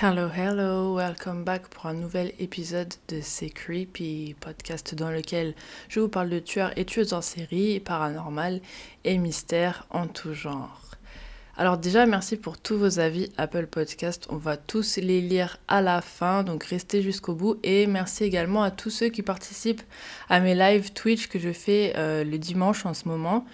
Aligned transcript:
Hello, 0.00 0.30
hello, 0.34 0.94
welcome 0.94 1.44
back 1.44 1.68
pour 1.68 1.86
un 1.86 1.92
nouvel 1.92 2.32
épisode 2.38 2.94
de 3.08 3.20
C'est 3.20 3.50
Creepy, 3.50 4.34
podcast 4.40 4.94
dans 4.94 5.10
lequel 5.10 5.54
je 5.90 6.00
vous 6.00 6.08
parle 6.08 6.30
de 6.30 6.38
tueurs 6.38 6.72
et 6.78 6.86
tueuses 6.86 7.12
en 7.12 7.20
série, 7.20 7.80
paranormal 7.80 8.62
et 9.04 9.18
mystères 9.18 9.86
en 9.90 10.06
tout 10.06 10.32
genre. 10.32 10.85
Alors 11.58 11.78
déjà, 11.78 12.04
merci 12.04 12.36
pour 12.36 12.58
tous 12.58 12.76
vos 12.76 12.98
avis 12.98 13.32
Apple 13.38 13.66
Podcast. 13.66 14.26
On 14.28 14.36
va 14.36 14.58
tous 14.58 14.98
les 14.98 15.22
lire 15.22 15.56
à 15.68 15.80
la 15.80 16.02
fin, 16.02 16.42
donc 16.42 16.64
restez 16.64 17.00
jusqu'au 17.00 17.34
bout. 17.34 17.56
Et 17.62 17.86
merci 17.86 18.24
également 18.24 18.62
à 18.62 18.70
tous 18.70 18.90
ceux 18.90 19.08
qui 19.08 19.22
participent 19.22 19.80
à 20.28 20.40
mes 20.40 20.54
live 20.54 20.92
Twitch 20.92 21.28
que 21.28 21.38
je 21.38 21.50
fais 21.52 21.94
euh, 21.96 22.24
le 22.24 22.36
dimanche 22.36 22.84
en 22.84 22.92
ce 22.92 23.08
moment. 23.08 23.46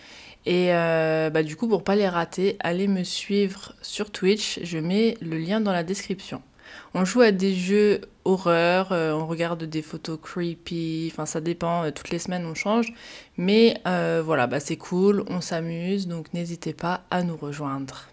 Et 0.47 0.75
euh, 0.75 1.31
bah, 1.31 1.45
du 1.45 1.55
coup, 1.55 1.69
pour 1.69 1.85
pas 1.85 1.95
les 1.95 2.09
rater, 2.09 2.57
allez 2.59 2.89
me 2.89 3.05
suivre 3.05 3.73
sur 3.83 4.11
Twitch. 4.11 4.59
Je 4.65 4.79
mets 4.79 5.17
le 5.21 5.39
lien 5.39 5.61
dans 5.61 5.73
la 5.73 5.85
description. 5.85 6.43
On 6.95 7.05
joue 7.05 7.21
à 7.23 7.33
des 7.33 7.55
jeux 7.55 8.03
horreur, 8.25 8.93
euh, 8.93 9.13
on 9.13 9.27
regarde 9.27 9.65
des 9.65 9.83
photos 9.83 10.19
creepy, 10.23 11.11
enfin 11.13 11.27
ça 11.27 11.41
dépend, 11.41 11.85
euh, 11.85 11.91
toutes 11.91 12.11
les 12.11 12.19
semaines 12.19 12.47
on 12.47 12.55
change. 12.55 12.93
Mais 13.37 13.81
voilà, 13.85 14.47
bah, 14.47 14.61
c'est 14.61 14.77
cool, 14.77 15.25
on 15.29 15.41
s'amuse, 15.41 16.07
donc 16.07 16.33
n'hésitez 16.35 16.73
pas 16.73 17.03
à 17.11 17.23
nous 17.23 17.37
rejoindre. 17.37 18.09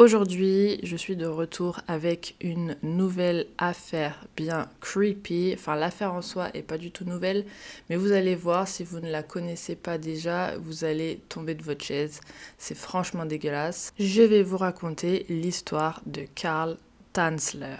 Aujourd'hui, 0.00 0.80
je 0.82 0.96
suis 0.96 1.14
de 1.14 1.26
retour 1.26 1.80
avec 1.86 2.34
une 2.40 2.74
nouvelle 2.82 3.48
affaire 3.58 4.24
bien 4.34 4.70
creepy. 4.80 5.52
Enfin, 5.52 5.76
l'affaire 5.76 6.14
en 6.14 6.22
soi 6.22 6.48
est 6.54 6.62
pas 6.62 6.78
du 6.78 6.90
tout 6.90 7.04
nouvelle, 7.04 7.44
mais 7.90 7.96
vous 7.96 8.12
allez 8.12 8.34
voir, 8.34 8.66
si 8.66 8.82
vous 8.82 9.00
ne 9.00 9.10
la 9.10 9.22
connaissez 9.22 9.76
pas 9.76 9.98
déjà, 9.98 10.56
vous 10.56 10.84
allez 10.84 11.20
tomber 11.28 11.54
de 11.54 11.62
votre 11.62 11.84
chaise. 11.84 12.20
C'est 12.56 12.74
franchement 12.74 13.26
dégueulasse. 13.26 13.92
Je 13.98 14.22
vais 14.22 14.42
vous 14.42 14.56
raconter 14.56 15.26
l'histoire 15.28 16.00
de 16.06 16.24
Karl 16.34 16.78
Tanzler. 17.12 17.76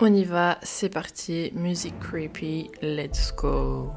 On 0.00 0.12
y 0.12 0.24
va, 0.24 0.58
c'est 0.62 0.88
parti, 0.88 1.52
musique 1.54 1.98
creepy, 2.00 2.70
let's 2.80 3.32
go. 3.36 3.92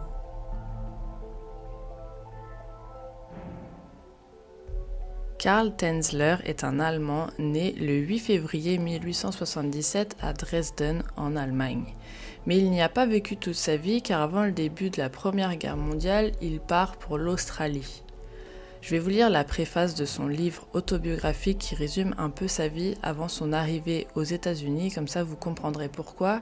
Karl 5.40 5.76
Tenzler 5.76 6.38
est 6.44 6.64
un 6.64 6.80
Allemand 6.80 7.28
né 7.40 7.74
le 7.74 7.98
8 7.98 8.20
février 8.20 8.78
1877 8.78 10.18
à 10.22 10.34
Dresden 10.34 11.04
en 11.16 11.36
Allemagne. 11.36 11.96
Mais 12.46 12.58
il 12.58 12.72
n'y 12.72 12.82
a 12.82 12.90
pas 12.90 13.06
vécu 13.06 13.38
toute 13.38 13.54
sa 13.54 13.78
vie 13.78 14.02
car 14.02 14.22
avant 14.22 14.44
le 14.44 14.52
début 14.52 14.90
de 14.90 14.98
la 14.98 15.10
Première 15.10 15.56
Guerre 15.56 15.78
mondiale, 15.78 16.34
il 16.42 16.60
part 16.60 16.98
pour 16.98 17.18
l'Australie. 17.18 18.05
Je 18.85 18.91
vais 18.91 19.00
vous 19.00 19.09
lire 19.09 19.31
la 19.31 19.44
préface 19.44 19.96
de 19.96 20.06
son 20.06 20.28
livre 20.28 20.68
autobiographique 20.73 21.57
qui 21.57 21.73
résume 21.73 22.13
un 22.19 22.29
peu 22.29 22.47
sa 22.47 22.68
vie 22.68 22.94
avant 23.01 23.28
son 23.28 23.51
arrivée 23.51 24.06
aux 24.13 24.22
États-Unis, 24.22 24.91
comme 24.91 25.07
ça 25.07 25.23
vous 25.23 25.35
comprendrez 25.35 25.90
pourquoi 25.90 26.40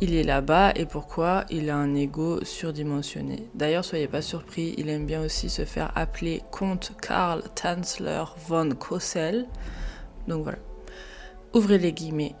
il 0.00 0.12
est 0.12 0.24
là-bas 0.24 0.72
et 0.74 0.86
pourquoi 0.86 1.44
il 1.50 1.70
a 1.70 1.76
un 1.76 1.94
ego 1.94 2.44
surdimensionné. 2.44 3.46
D'ailleurs, 3.54 3.84
soyez 3.84 4.08
pas 4.08 4.22
surpris, 4.22 4.74
il 4.76 4.88
aime 4.88 5.06
bien 5.06 5.22
aussi 5.22 5.48
se 5.48 5.64
faire 5.64 5.92
appeler 5.94 6.42
comte 6.50 6.90
Karl 7.00 7.44
Tanzler 7.54 8.24
von 8.48 8.70
Kossel. 8.70 9.46
Donc 10.26 10.42
voilà. 10.42 10.58
Ouvrez 11.52 11.78
les 11.78 11.92
guillemets. 11.92 12.34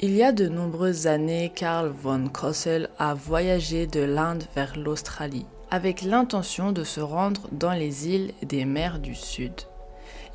Il 0.00 0.10
y 0.10 0.24
a 0.24 0.32
de 0.32 0.48
nombreuses 0.48 1.06
années, 1.06 1.52
Karl 1.54 1.88
von 1.88 2.26
Kossel 2.26 2.90
a 2.98 3.14
voyagé 3.14 3.86
de 3.86 4.00
l'Inde 4.00 4.42
vers 4.56 4.76
l'Australie 4.76 5.46
avec 5.72 6.02
l'intention 6.02 6.70
de 6.70 6.84
se 6.84 7.00
rendre 7.00 7.48
dans 7.50 7.72
les 7.72 8.06
îles 8.06 8.34
des 8.42 8.66
mers 8.66 8.98
du 8.98 9.14
Sud. 9.14 9.54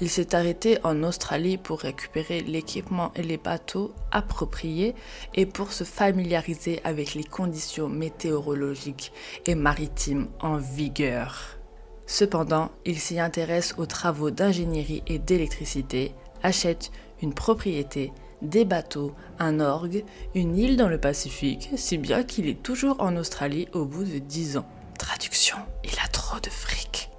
Il 0.02 0.10
s'est 0.10 0.34
arrêté 0.34 0.80
en 0.84 1.04
Australie 1.04 1.58
pour 1.58 1.82
récupérer 1.82 2.42
l'équipement 2.42 3.12
et 3.16 3.22
les 3.22 3.38
bateaux 3.38 3.94
appropriés 4.12 4.96
et 5.36 5.46
pour 5.46 5.74
se 5.74 5.84
familiariser 5.84 6.82
avec 6.84 7.14
les 7.14 7.24
conditions 7.24 7.88
météorologiques 7.88 9.12
et 9.46 9.54
maritimes 9.54 10.28
en 10.40 10.58
vigueur. 10.58 11.60
Cependant, 12.08 12.72
il 12.84 12.98
s'y 12.98 13.20
intéresse 13.20 13.76
aux 13.78 13.86
travaux 13.86 14.32
d'ingénierie 14.32 15.04
et 15.06 15.20
d'électricité, 15.20 16.16
achète 16.42 16.92
une 17.22 17.36
propriété, 17.36 18.12
des 18.42 18.66
bateaux, 18.66 19.14
un 19.38 19.60
orgue, 19.60 20.04
une 20.34 20.58
île 20.58 20.78
dans 20.78 20.90
le 20.90 21.00
Pacifique, 21.00 21.70
si 21.76 22.00
bien 22.00 22.24
qu'il 22.24 22.48
est 22.48 22.64
toujours 22.64 22.96
en 23.00 23.16
Australie 23.18 23.68
au 23.74 23.86
bout 23.86 24.04
de 24.04 24.18
dix 24.18 24.58
ans. 24.58 24.68
Traduction, 24.98 25.58
il 25.84 25.94
a 26.04 26.08
trop 26.08 26.40
de 26.40 26.50
fric. 26.50 27.10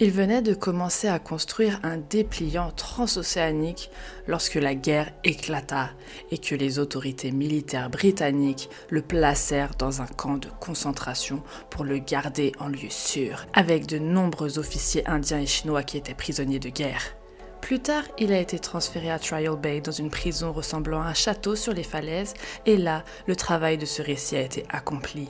Il 0.00 0.10
venait 0.10 0.42
de 0.42 0.54
commencer 0.54 1.06
à 1.06 1.18
construire 1.18 1.78
un 1.84 1.98
dépliant 1.98 2.72
transocéanique 2.72 3.90
lorsque 4.26 4.56
la 4.56 4.74
guerre 4.74 5.12
éclata 5.22 5.90
et 6.32 6.38
que 6.38 6.54
les 6.54 6.80
autorités 6.80 7.30
militaires 7.30 7.90
britanniques 7.90 8.68
le 8.90 9.02
placèrent 9.02 9.76
dans 9.78 10.02
un 10.02 10.06
camp 10.06 10.38
de 10.38 10.48
concentration 10.60 11.42
pour 11.70 11.84
le 11.84 11.98
garder 11.98 12.52
en 12.58 12.68
lieu 12.68 12.90
sûr, 12.90 13.46
avec 13.52 13.86
de 13.86 13.98
nombreux 13.98 14.58
officiers 14.58 15.06
indiens 15.06 15.40
et 15.40 15.46
chinois 15.46 15.84
qui 15.84 15.96
étaient 15.96 16.14
prisonniers 16.14 16.58
de 16.58 16.70
guerre. 16.70 17.14
Plus 17.60 17.80
tard, 17.80 18.04
il 18.18 18.32
a 18.32 18.40
été 18.40 18.58
transféré 18.58 19.10
à 19.10 19.18
Trial 19.18 19.56
Bay 19.56 19.80
dans 19.80 19.92
une 19.92 20.10
prison 20.10 20.52
ressemblant 20.52 21.02
à 21.02 21.06
un 21.06 21.14
château 21.14 21.54
sur 21.54 21.72
les 21.72 21.84
falaises, 21.84 22.34
et 22.66 22.76
là, 22.76 23.04
le 23.26 23.36
travail 23.36 23.78
de 23.78 23.86
ce 23.86 24.02
récit 24.02 24.36
a 24.36 24.40
été 24.40 24.66
accompli. 24.68 25.28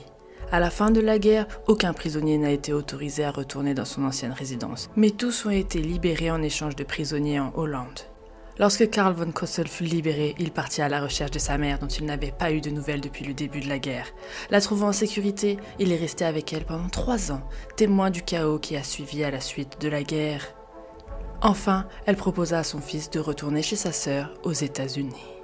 À 0.51 0.59
la 0.59 0.69
fin 0.69 0.91
de 0.91 1.01
la 1.01 1.19
guerre, 1.19 1.47
aucun 1.67 1.93
prisonnier 1.93 2.37
n'a 2.37 2.51
été 2.51 2.71
autorisé 2.71 3.25
à 3.25 3.31
retourner 3.31 3.73
dans 3.73 3.85
son 3.85 4.05
ancienne 4.05 4.31
résidence, 4.31 4.89
mais 4.95 5.09
tous 5.09 5.45
ont 5.45 5.51
été 5.51 5.79
libérés 5.81 6.31
en 6.31 6.41
échange 6.41 6.75
de 6.75 6.83
prisonniers 6.83 7.39
en 7.39 7.51
Hollande. 7.55 8.01
Lorsque 8.57 8.89
Karl 8.89 9.13
von 9.13 9.31
Kossel 9.31 9.67
fut 9.67 9.83
libéré, 9.83 10.33
il 10.39 10.51
partit 10.51 10.81
à 10.81 10.87
la 10.87 11.01
recherche 11.01 11.31
de 11.31 11.39
sa 11.39 11.57
mère 11.57 11.79
dont 11.79 11.87
il 11.87 12.05
n'avait 12.05 12.31
pas 12.31 12.53
eu 12.53 12.61
de 12.61 12.69
nouvelles 12.69 13.01
depuis 13.01 13.25
le 13.25 13.33
début 13.33 13.59
de 13.59 13.67
la 13.67 13.79
guerre. 13.79 14.07
La 14.49 14.61
trouvant 14.61 14.87
en 14.87 14.93
sécurité, 14.93 15.57
il 15.77 15.91
est 15.91 15.97
resté 15.97 16.23
avec 16.23 16.53
elle 16.53 16.63
pendant 16.63 16.87
trois 16.87 17.33
ans, 17.33 17.41
témoin 17.75 18.11
du 18.11 18.21
chaos 18.21 18.59
qui 18.59 18.77
a 18.77 18.83
suivi 18.83 19.25
à 19.25 19.31
la 19.31 19.41
suite 19.41 19.81
de 19.81 19.89
la 19.89 20.03
guerre. 20.03 20.55
Enfin, 21.41 21.85
elle 22.05 22.15
proposa 22.15 22.59
à 22.59 22.63
son 22.63 22.79
fils 22.79 23.09
de 23.09 23.19
retourner 23.19 23.61
chez 23.61 23.75
sa 23.75 23.91
sœur 23.91 24.33
aux 24.43 24.53
États-Unis. 24.53 25.34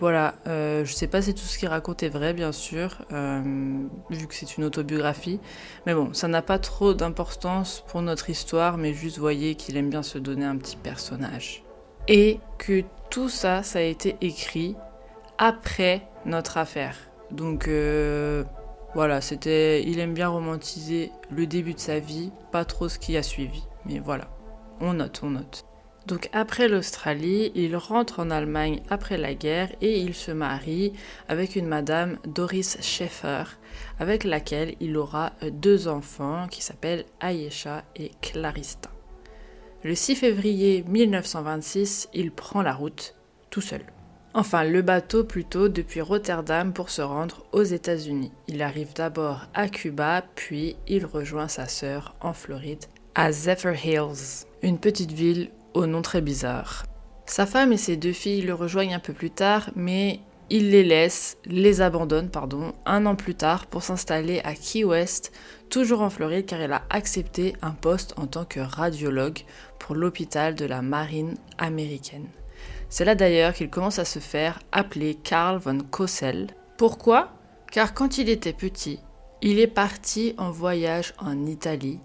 Voilà, 0.00 0.34
euh, 0.46 0.84
je 0.84 0.92
sais 0.92 1.06
pas 1.06 1.22
si 1.22 1.34
tout 1.34 1.44
ce 1.44 1.56
qu'il 1.56 1.68
raconte 1.68 2.02
est 2.02 2.08
vrai, 2.08 2.34
bien 2.34 2.52
sûr, 2.52 2.98
euh, 3.12 3.42
vu 4.10 4.26
que 4.26 4.34
c'est 4.34 4.56
une 4.56 4.64
autobiographie. 4.64 5.40
Mais 5.86 5.94
bon, 5.94 6.12
ça 6.12 6.26
n'a 6.28 6.42
pas 6.42 6.58
trop 6.58 6.94
d'importance 6.94 7.84
pour 7.88 8.02
notre 8.02 8.28
histoire, 8.28 8.76
mais 8.76 8.92
juste 8.92 9.18
voyez 9.18 9.54
qu'il 9.54 9.76
aime 9.76 9.90
bien 9.90 10.02
se 10.02 10.18
donner 10.18 10.44
un 10.44 10.56
petit 10.56 10.76
personnage. 10.76 11.62
Et 12.08 12.40
que 12.58 12.82
tout 13.10 13.28
ça, 13.28 13.62
ça 13.62 13.78
a 13.78 13.82
été 13.82 14.16
écrit 14.20 14.76
après 15.38 16.06
notre 16.26 16.58
affaire. 16.58 16.96
Donc 17.30 17.68
euh, 17.68 18.44
voilà, 18.94 19.20
c'était. 19.20 19.82
Il 19.84 20.00
aime 20.00 20.12
bien 20.12 20.28
romantiser 20.28 21.12
le 21.30 21.46
début 21.46 21.74
de 21.74 21.80
sa 21.80 21.98
vie, 21.98 22.30
pas 22.52 22.64
trop 22.64 22.88
ce 22.88 22.98
qui 22.98 23.16
a 23.16 23.22
suivi. 23.22 23.62
Mais 23.86 24.00
voilà, 24.00 24.28
on 24.80 24.94
note, 24.94 25.20
on 25.22 25.30
note. 25.30 25.64
Donc 26.06 26.28
après 26.32 26.68
l'Australie, 26.68 27.50
il 27.54 27.76
rentre 27.76 28.20
en 28.20 28.30
Allemagne 28.30 28.82
après 28.90 29.16
la 29.16 29.34
guerre 29.34 29.70
et 29.80 30.00
il 30.00 30.14
se 30.14 30.30
marie 30.30 30.92
avec 31.28 31.56
une 31.56 31.66
madame 31.66 32.18
Doris 32.26 32.76
Schaeffer, 32.82 33.44
avec 33.98 34.24
laquelle 34.24 34.74
il 34.80 34.96
aura 34.98 35.32
deux 35.50 35.88
enfants 35.88 36.46
qui 36.50 36.62
s'appellent 36.62 37.06
Ayesha 37.22 37.84
et 37.96 38.10
Clarista. 38.20 38.90
Le 39.82 39.94
6 39.94 40.16
février 40.16 40.84
1926, 40.86 42.08
il 42.12 42.32
prend 42.32 42.62
la 42.62 42.74
route 42.74 43.14
tout 43.50 43.60
seul. 43.62 43.82
Enfin, 44.36 44.64
le 44.64 44.82
bateau 44.82 45.24
plutôt 45.24 45.68
depuis 45.68 46.00
Rotterdam 46.00 46.72
pour 46.72 46.90
se 46.90 47.02
rendre 47.02 47.46
aux 47.52 47.62
États-Unis. 47.62 48.32
Il 48.48 48.62
arrive 48.62 48.92
d'abord 48.92 49.46
à 49.54 49.68
Cuba, 49.68 50.24
puis 50.34 50.76
il 50.88 51.06
rejoint 51.06 51.48
sa 51.48 51.68
sœur 51.68 52.16
en 52.20 52.32
Floride, 52.32 52.84
à 53.14 53.30
Zephyr 53.30 53.86
Hills, 53.86 54.46
une 54.62 54.78
petite 54.78 55.12
ville 55.12 55.50
au 55.74 55.86
nom 55.86 56.02
très 56.02 56.20
bizarre. 56.20 56.84
Sa 57.26 57.46
femme 57.46 57.72
et 57.72 57.76
ses 57.76 57.96
deux 57.96 58.12
filles 58.12 58.42
le 58.42 58.54
rejoignent 58.54 58.94
un 58.94 59.00
peu 59.00 59.12
plus 59.12 59.30
tard, 59.30 59.70
mais 59.74 60.20
il 60.50 60.70
les 60.70 60.84
laisse, 60.84 61.38
les 61.46 61.80
abandonne, 61.80 62.30
pardon, 62.30 62.72
un 62.84 63.06
an 63.06 63.16
plus 63.16 63.34
tard 63.34 63.66
pour 63.66 63.82
s'installer 63.82 64.40
à 64.44 64.54
Key 64.54 64.84
West, 64.84 65.32
toujours 65.70 66.02
en 66.02 66.10
Floride, 66.10 66.46
car 66.46 66.60
il 66.60 66.70
a 66.70 66.82
accepté 66.90 67.54
un 67.62 67.70
poste 67.70 68.14
en 68.18 68.26
tant 68.26 68.44
que 68.44 68.60
radiologue 68.60 69.40
pour 69.78 69.94
l'hôpital 69.94 70.54
de 70.54 70.66
la 70.66 70.82
marine 70.82 71.34
américaine. 71.58 72.28
C'est 72.90 73.06
là 73.06 73.14
d'ailleurs 73.14 73.54
qu'il 73.54 73.70
commence 73.70 73.98
à 73.98 74.04
se 74.04 74.18
faire 74.18 74.60
appeler 74.70 75.14
Karl 75.14 75.58
von 75.58 75.78
Kossel. 75.78 76.48
Pourquoi? 76.76 77.30
Car 77.72 77.94
quand 77.94 78.18
il 78.18 78.28
était 78.28 78.52
petit, 78.52 79.00
il 79.40 79.58
est 79.58 79.66
parti 79.66 80.34
en 80.38 80.50
voyage 80.50 81.14
en 81.18 81.46
Italie 81.46 82.00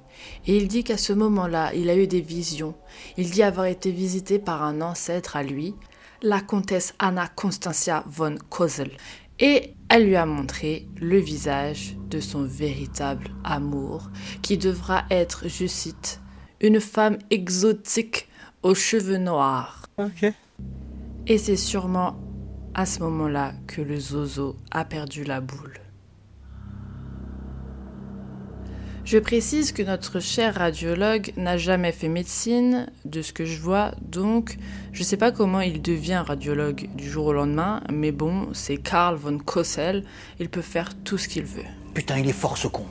et 0.45 0.57
il 0.57 0.67
dit 0.67 0.83
qu'à 0.83 0.97
ce 0.97 1.13
moment-là, 1.13 1.73
il 1.73 1.89
a 1.89 1.95
eu 1.95 2.07
des 2.07 2.21
visions. 2.21 2.75
Il 3.17 3.29
dit 3.31 3.43
avoir 3.43 3.65
été 3.65 3.91
visité 3.91 4.39
par 4.39 4.63
un 4.63 4.81
ancêtre 4.81 5.35
à 5.35 5.43
lui, 5.43 5.75
la 6.21 6.41
comtesse 6.41 6.93
Anna 6.99 7.27
Constantia 7.27 8.03
von 8.07 8.35
Kossel, 8.49 8.91
et 9.39 9.73
elle 9.89 10.05
lui 10.05 10.15
a 10.15 10.25
montré 10.25 10.87
le 10.99 11.17
visage 11.17 11.95
de 12.09 12.19
son 12.19 12.43
véritable 12.43 13.29
amour, 13.43 14.09
qui 14.41 14.57
devra 14.57 15.05
être, 15.09 15.47
je 15.47 15.65
cite, 15.65 16.21
une 16.61 16.79
femme 16.79 17.17
exotique 17.29 18.27
aux 18.63 18.75
cheveux 18.75 19.17
noirs. 19.17 19.85
Et 21.27 21.37
c'est 21.37 21.55
sûrement 21.55 22.19
à 22.73 22.85
ce 22.85 22.99
moment-là 22.99 23.53
que 23.67 23.81
le 23.81 23.99
zozo 23.99 24.57
a 24.71 24.85
perdu 24.85 25.23
la 25.23 25.41
boule. 25.41 25.79
Je 29.09 29.17
précise 29.17 29.71
que 29.71 29.81
notre 29.81 30.19
cher 30.19 30.53
radiologue 30.53 31.33
n'a 31.35 31.57
jamais 31.57 31.91
fait 31.91 32.07
médecine, 32.07 32.85
de 33.05 33.23
ce 33.23 33.33
que 33.33 33.43
je 33.43 33.59
vois, 33.59 33.89
donc 34.03 34.59
je 34.93 34.99
ne 34.99 35.03
sais 35.03 35.17
pas 35.17 35.31
comment 35.31 35.61
il 35.61 35.81
devient 35.81 36.21
radiologue 36.23 36.87
du 36.93 37.09
jour 37.09 37.25
au 37.25 37.33
lendemain, 37.33 37.81
mais 37.91 38.11
bon, 38.11 38.49
c'est 38.53 38.77
Karl 38.77 39.15
von 39.15 39.39
Kossel, 39.39 40.03
il 40.39 40.47
peut 40.47 40.61
faire 40.61 40.91
tout 41.03 41.17
ce 41.17 41.27
qu'il 41.27 41.45
veut. 41.45 41.65
Putain, 41.95 42.19
il 42.19 42.29
est 42.29 42.33
fort 42.33 42.55
ce 42.55 42.67
con. 42.67 42.85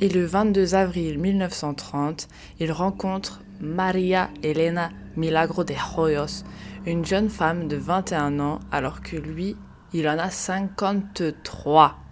Et 0.00 0.08
le 0.08 0.24
22 0.24 0.74
avril 0.74 1.20
1930, 1.20 2.26
il 2.58 2.72
rencontre 2.72 3.40
Maria 3.60 4.30
Elena 4.42 4.90
Milagro 5.16 5.62
de 5.62 5.74
Hoyos, 5.96 6.42
une 6.84 7.04
jeune 7.04 7.28
femme 7.28 7.68
de 7.68 7.76
21 7.76 8.40
ans 8.40 8.58
alors 8.72 9.02
que 9.02 9.14
lui, 9.14 9.54
il 9.92 10.08
en 10.08 10.18
a 10.18 10.30
53. 10.30 12.03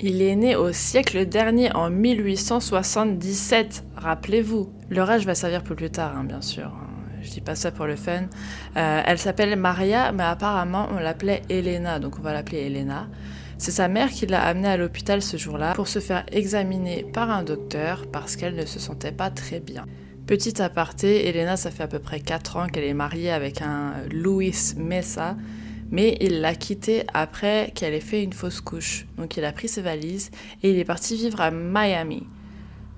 Il 0.00 0.22
est 0.22 0.36
né 0.36 0.54
au 0.54 0.72
siècle 0.72 1.26
dernier 1.26 1.74
en 1.74 1.90
1877, 1.90 3.82
rappelez-vous. 3.96 4.72
Leur 4.90 5.08
va 5.18 5.34
servir 5.34 5.64
plus 5.64 5.90
tard, 5.90 6.16
hein, 6.16 6.22
bien 6.22 6.40
sûr. 6.40 6.70
Je 7.20 7.30
dis 7.30 7.40
pas 7.40 7.56
ça 7.56 7.72
pour 7.72 7.86
le 7.86 7.96
fun. 7.96 8.28
Euh, 8.76 9.02
elle 9.04 9.18
s'appelle 9.18 9.56
Maria, 9.56 10.12
mais 10.12 10.22
apparemment 10.22 10.86
on 10.92 11.00
l'appelait 11.00 11.42
Elena, 11.48 11.98
donc 11.98 12.16
on 12.20 12.22
va 12.22 12.32
l'appeler 12.32 12.58
Elena. 12.58 13.08
C'est 13.58 13.72
sa 13.72 13.88
mère 13.88 14.10
qui 14.10 14.26
l'a 14.26 14.40
amenée 14.40 14.68
à 14.68 14.76
l'hôpital 14.76 15.20
ce 15.20 15.36
jour-là 15.36 15.72
pour 15.74 15.88
se 15.88 15.98
faire 15.98 16.24
examiner 16.30 17.02
par 17.02 17.28
un 17.32 17.42
docteur 17.42 18.06
parce 18.12 18.36
qu'elle 18.36 18.54
ne 18.54 18.66
se 18.66 18.78
sentait 18.78 19.10
pas 19.10 19.30
très 19.30 19.58
bien. 19.58 19.84
Petit 20.28 20.62
aparté, 20.62 21.26
Elena, 21.26 21.56
ça 21.56 21.72
fait 21.72 21.82
à 21.82 21.88
peu 21.88 21.98
près 21.98 22.20
4 22.20 22.56
ans 22.56 22.66
qu'elle 22.68 22.84
est 22.84 22.94
mariée 22.94 23.32
avec 23.32 23.62
un 23.62 23.94
Luis 24.12 24.74
Mesa, 24.76 25.36
mais 25.90 26.16
il 26.20 26.40
l'a 26.40 26.54
quittée 26.54 27.04
après 27.14 27.72
qu'elle 27.74 27.94
ait 27.94 28.00
fait 28.00 28.22
une 28.22 28.32
fausse 28.32 28.60
couche. 28.60 29.06
Donc 29.16 29.36
il 29.36 29.44
a 29.44 29.52
pris 29.52 29.68
ses 29.68 29.82
valises 29.82 30.30
et 30.62 30.70
il 30.70 30.78
est 30.78 30.84
parti 30.84 31.16
vivre 31.16 31.40
à 31.40 31.50
Miami. 31.50 32.26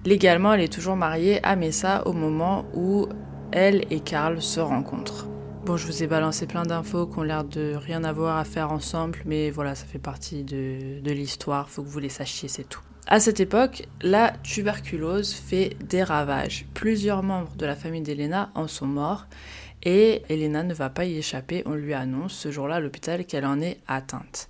Légalement, 0.05 0.55
elle 0.55 0.63
est 0.63 0.73
toujours 0.73 0.97
mariée 0.97 1.45
à 1.45 1.57
Mesa 1.57 2.07
au 2.07 2.13
moment 2.13 2.65
où 2.75 3.07
elle 3.53 3.85
et 3.91 4.01
Carl 4.01 4.41
se 4.41 4.61
rencontrent. 4.61 5.29
Bon, 5.67 5.77
je 5.77 5.87
vous 5.87 6.03
ai 6.03 6.07
balancé 6.07 6.47
plein 6.47 6.63
d'infos 6.63 7.07
qui 7.07 7.19
ont 7.19 7.23
l'air 7.23 7.45
de 7.45 7.75
rien 7.75 8.03
avoir 8.05 8.39
à 8.39 8.45
faire 8.45 8.73
ensemble, 8.73 9.19
mais 9.27 9.51
voilà, 9.51 9.75
ça 9.75 9.85
fait 9.85 9.99
partie 9.99 10.43
de, 10.43 11.01
de 11.01 11.13
l'histoire, 11.13 11.69
faut 11.69 11.83
que 11.83 11.89
vous 11.89 11.99
les 11.99 12.09
sachiez, 12.09 12.49
c'est 12.49 12.67
tout. 12.67 12.81
À 13.07 13.21
cette 13.21 13.41
époque, 13.41 13.89
la 14.03 14.33
tuberculose 14.43 15.35
fait 15.35 15.77
des 15.87 16.03
ravages. 16.03 16.67
Plusieurs 16.75 17.23
membres 17.23 17.55
de 17.57 17.67
la 17.67 17.75
famille 17.75 18.03
d'Elena 18.03 18.51
en 18.55 18.69
sont 18.69 18.87
morts 18.87 19.27
et 19.83 20.23
Elena 20.29 20.63
ne 20.63 20.75
va 20.75 20.91
pas 20.91 21.07
y 21.07 21.17
échapper. 21.17 21.63
On 21.65 21.75
lui 21.75 21.95
annonce 21.95 22.35
ce 22.35 22.51
jour-là 22.51 22.77
à 22.77 22.81
l'hôpital 22.81 23.25
qu'elle 23.25 23.47
en 23.47 23.61
est 23.61 23.79
atteinte. 23.89 24.50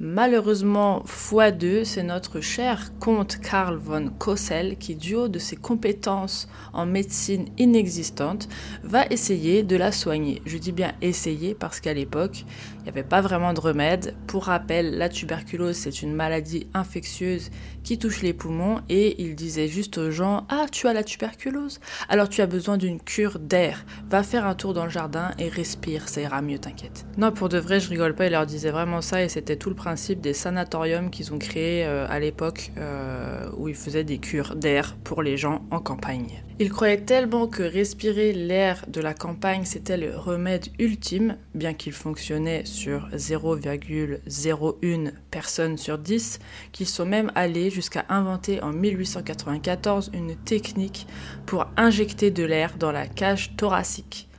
Malheureusement, 0.00 1.04
x2, 1.06 1.84
c'est 1.84 2.02
notre 2.02 2.40
cher 2.40 2.90
comte 2.98 3.38
Karl 3.38 3.76
von 3.76 4.08
Kossel 4.18 4.76
qui, 4.76 4.96
du 4.96 5.14
haut 5.14 5.28
de 5.28 5.38
ses 5.38 5.54
compétences 5.54 6.48
en 6.72 6.84
médecine 6.84 7.46
inexistantes, 7.58 8.48
va 8.82 9.06
essayer 9.06 9.62
de 9.62 9.76
la 9.76 9.92
soigner. 9.92 10.42
Je 10.46 10.58
dis 10.58 10.72
bien 10.72 10.94
essayer 11.00 11.54
parce 11.54 11.78
qu'à 11.78 11.94
l'époque, 11.94 12.44
il 12.78 12.82
n'y 12.82 12.88
avait 12.88 13.04
pas 13.04 13.20
vraiment 13.20 13.52
de 13.52 13.60
remède. 13.60 14.16
Pour 14.26 14.46
rappel, 14.46 14.98
la 14.98 15.08
tuberculose, 15.08 15.76
c'est 15.76 16.02
une 16.02 16.12
maladie 16.12 16.66
infectieuse 16.74 17.50
qui 17.84 17.96
touche 17.96 18.22
les 18.22 18.32
poumons 18.32 18.80
et 18.88 19.22
il 19.22 19.36
disait 19.36 19.68
juste 19.68 19.98
aux 19.98 20.10
gens 20.10 20.44
Ah, 20.48 20.66
tu 20.72 20.88
as 20.88 20.92
la 20.92 21.04
tuberculose 21.04 21.78
Alors 22.08 22.28
tu 22.28 22.42
as 22.42 22.46
besoin 22.46 22.78
d'une 22.78 23.00
cure 23.00 23.38
d'air. 23.38 23.84
Va 24.10 24.24
faire 24.24 24.44
un 24.44 24.56
tour 24.56 24.74
dans 24.74 24.84
le 24.84 24.90
jardin 24.90 25.30
et 25.38 25.48
respire, 25.48 26.08
ça 26.08 26.20
ira 26.20 26.42
mieux, 26.42 26.58
t'inquiète. 26.58 27.06
Non, 27.16 27.30
pour 27.30 27.48
de 27.48 27.58
vrai, 27.58 27.78
je 27.78 27.90
rigole 27.90 28.16
pas, 28.16 28.26
il 28.26 28.32
leur 28.32 28.44
disait 28.44 28.72
vraiment 28.72 29.00
ça 29.00 29.22
et 29.22 29.28
c'était 29.28 29.56
tout 29.56 29.68
le 29.68 29.76
principe 29.84 30.22
des 30.22 30.32
sanatoriums 30.32 31.10
qu'ils 31.10 31.34
ont 31.34 31.38
créés 31.38 31.84
euh, 31.84 32.06
à 32.08 32.18
l'époque 32.18 32.72
euh, 32.78 33.50
où 33.58 33.68
ils 33.68 33.74
faisaient 33.74 34.02
des 34.02 34.16
cures 34.16 34.56
d'air 34.56 34.96
pour 35.04 35.22
les 35.22 35.36
gens 35.36 35.62
en 35.70 35.78
campagne. 35.78 36.42
Ils 36.58 36.70
croyaient 36.70 37.02
tellement 37.02 37.48
que 37.48 37.62
respirer 37.62 38.32
l'air 38.32 38.86
de 38.88 39.02
la 39.02 39.12
campagne 39.12 39.66
c'était 39.66 39.98
le 39.98 40.16
remède 40.16 40.68
ultime, 40.78 41.36
bien 41.54 41.74
qu'il 41.74 41.92
fonctionnait 41.92 42.64
sur 42.64 43.10
0,01 43.10 45.12
personnes 45.30 45.76
sur 45.76 45.98
10, 45.98 46.38
qu'ils 46.72 46.88
sont 46.88 47.04
même 47.04 47.30
allés 47.34 47.68
jusqu'à 47.68 48.06
inventer 48.08 48.62
en 48.62 48.72
1894 48.72 50.12
une 50.14 50.34
technique 50.34 51.06
pour 51.44 51.66
injecter 51.76 52.30
de 52.30 52.44
l'air 52.44 52.76
dans 52.78 52.92
la 52.92 53.06
cage 53.06 53.54
thoracique. 53.58 54.30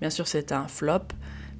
Bien 0.00 0.08
sûr 0.08 0.26
c'était 0.26 0.54
un 0.54 0.66
flop, 0.66 1.08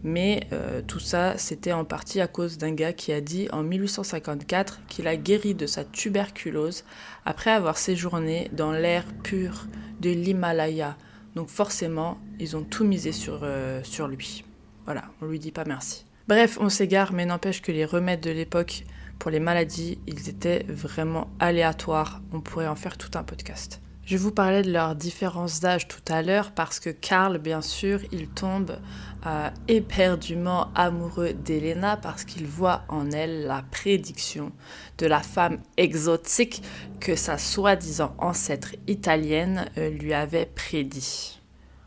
mais 0.05 0.47
euh, 0.53 0.83
tout 0.87 1.01
ça, 1.01 1.37
c'était 1.39 1.73
en 1.73 1.87
partie 1.87 2.21
à 2.21 2.27
cause 2.27 2.59
d'un 2.59 2.73
gars 2.73 2.93
qui 2.93 3.11
a 3.11 3.23
dit 3.23 3.49
en 3.53 3.63
1854 3.63 4.83
qu'il 4.87 5.09
a 5.09 5.17
guéri 5.17 5.55
de 5.55 5.67
sa 5.67 5.83
tuberculose 5.83 6.85
après 7.25 7.51
avoir 7.51 7.79
séjourné 7.79 8.51
dans 8.53 8.71
l'air 8.71 9.05
pur 9.23 9.67
de 10.01 10.11
l'Himalaya. 10.11 10.97
Donc 11.35 11.49
forcément, 11.49 12.19
ils 12.39 12.55
ont 12.55 12.63
tout 12.63 12.85
misé 12.85 13.13
sur, 13.13 13.41
euh, 13.43 13.81
sur 13.83 14.07
lui. 14.07 14.45
Voilà, 14.85 15.05
on 15.23 15.27
lui 15.27 15.39
dit 15.39 15.53
pas 15.53 15.65
merci. 15.65 16.05
Bref, 16.29 16.59
on 16.61 16.69
s'égare, 16.69 17.15
mais 17.15 17.25
n'empêche 17.25 17.63
que 17.63 17.73
les 17.73 17.87
remèdes 17.87 18.21
de 18.21 18.31
l'époque 18.31 18.85
pour 19.19 19.31
les 19.31 19.41
maladies, 19.41 19.99
ils 20.07 20.29
étaient 20.29 20.67
vraiment 20.69 21.31
aléatoires. 21.39 22.21
On 22.33 22.41
pourrait 22.41 22.67
en 22.67 22.77
faire 22.77 22.99
tout 22.99 23.11
un 23.15 23.23
podcast. 23.23 23.81
Je 24.07 24.19
vous 24.19 24.33
parlais 24.33 24.61
de 24.61 24.71
leurs 24.71 24.95
différences 24.95 25.61
d'âge 25.61 25.89
tout 25.89 26.03
à 26.09 26.21
l'heure 26.21 26.51
parce 26.51 26.79
que 26.79 26.91
Karl, 26.91 27.39
bien 27.39 27.63
sûr, 27.63 28.01
il 28.13 28.29
tombe 28.29 28.77
euh, 29.25 29.49
éperdument 29.67 30.69
amoureux 30.75 31.33
d'Elena 31.33 31.97
parce 31.97 32.25
qu'il 32.25 32.47
voit 32.47 32.83
en 32.89 33.11
elle 33.13 33.47
la 33.47 33.65
prédiction 33.71 34.53
de 34.99 35.07
la 35.07 35.21
femme 35.21 35.59
exotique 35.79 36.63
que 37.01 37.17
sa 37.17 37.39
soi-disant 37.39 38.15
ancêtre 38.19 38.77
italienne 38.87 39.71
euh, 39.79 39.89
lui 39.89 40.13
avait 40.13 40.51
prédit. 40.55 41.34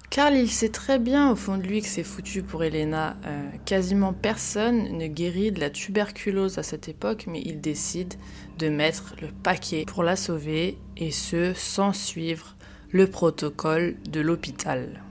Karl, 0.09 0.35
il 0.35 0.49
sait 0.49 0.69
très 0.69 0.99
bien 0.99 1.29
au 1.29 1.35
fond 1.35 1.57
de 1.57 1.63
lui 1.63 1.81
que 1.81 1.87
c'est 1.87 2.03
foutu 2.03 2.41
pour 2.41 2.63
Elena. 2.63 3.17
Euh, 3.25 3.49
quasiment 3.65 4.13
personne 4.13 4.97
ne 4.97 5.07
guérit 5.07 5.51
de 5.51 5.59
la 5.59 5.69
tuberculose 5.69 6.57
à 6.57 6.63
cette 6.63 6.87
époque, 6.87 7.25
mais 7.27 7.41
il 7.45 7.59
décide 7.59 8.13
de 8.57 8.69
mettre 8.69 9.15
le 9.21 9.27
paquet 9.27 9.83
pour 9.85 10.03
la 10.03 10.15
sauver, 10.15 10.77
et 10.95 11.11
ce, 11.11 11.53
sans 11.53 11.93
suivre 11.93 12.55
le 12.89 13.07
protocole 13.07 13.97
de 14.09 14.21
l'hôpital. 14.21 15.03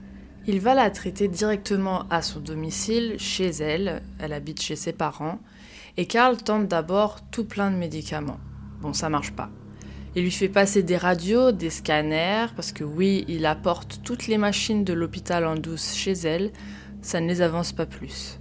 Il 0.47 0.59
va 0.59 0.73
la 0.73 0.89
traiter 0.89 1.27
directement 1.27 2.07
à 2.09 2.21
son 2.21 2.39
domicile, 2.39 3.15
chez 3.19 3.49
elle, 3.49 4.01
elle 4.19 4.33
habite 4.33 4.61
chez 4.61 4.75
ses 4.75 4.93
parents, 4.93 5.39
et 5.97 6.07
Karl 6.07 6.37
tente 6.37 6.67
d'abord 6.67 7.19
tout 7.29 7.45
plein 7.45 7.69
de 7.69 7.75
médicaments. 7.75 8.39
Bon, 8.81 8.93
ça 8.93 9.09
marche 9.09 9.31
pas. 9.31 9.49
Il 10.17 10.23
lui 10.23 10.31
fait 10.31 10.49
passer 10.49 10.81
des 10.81 10.97
radios, 10.97 11.51
des 11.51 11.69
scanners, 11.69 12.47
parce 12.55 12.71
que 12.71 12.83
oui, 12.83 13.23
il 13.27 13.45
apporte 13.45 14.01
toutes 14.03 14.25
les 14.25 14.39
machines 14.39 14.83
de 14.83 14.93
l'hôpital 14.93 15.45
en 15.45 15.53
douce 15.53 15.93
chez 15.93 16.13
elle, 16.13 16.51
ça 17.03 17.21
ne 17.21 17.27
les 17.27 17.43
avance 17.43 17.71
pas 17.71 17.85
plus. 17.85 18.39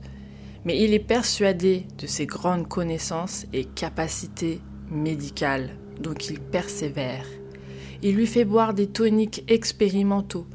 Mais 0.64 0.82
il 0.82 0.94
est 0.94 0.98
persuadé 0.98 1.84
de 1.98 2.06
ses 2.06 2.24
grandes 2.24 2.66
connaissances 2.66 3.44
et 3.52 3.66
capacités 3.66 4.62
médicales, 4.90 5.68
donc 6.00 6.30
il 6.30 6.40
persévère. 6.40 7.26
Il 8.02 8.16
lui 8.16 8.26
fait 8.26 8.46
boire 8.46 8.72
des 8.72 8.86
toniques 8.86 9.44
expérimentaux, 9.46 10.46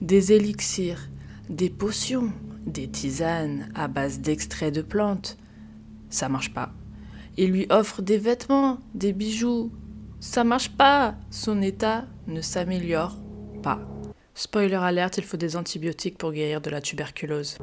des 0.00 0.32
élixirs, 0.32 1.10
des 1.50 1.68
potions, 1.68 2.32
des 2.64 2.88
tisanes 2.88 3.70
à 3.74 3.86
base 3.86 4.20
d'extraits 4.20 4.74
de 4.74 4.80
plantes. 4.80 5.36
Ça 6.08 6.30
marche 6.30 6.54
pas. 6.54 6.72
Il 7.36 7.50
lui 7.50 7.66
offre 7.68 8.00
des 8.00 8.16
vêtements, 8.16 8.78
des 8.94 9.12
bijoux, 9.12 9.70
ça 10.20 10.44
marche 10.44 10.70
pas. 10.70 11.14
Son 11.30 11.60
état 11.62 12.04
ne 12.26 12.40
s'améliore 12.40 13.16
pas. 13.62 13.80
Spoiler 14.34 14.76
alerte, 14.76 15.18
il 15.18 15.24
faut 15.24 15.36
des 15.36 15.56
antibiotiques 15.56 16.16
pour 16.16 16.32
guérir 16.32 16.60
de 16.60 16.70
la 16.70 16.80
tuberculose. 16.80 17.58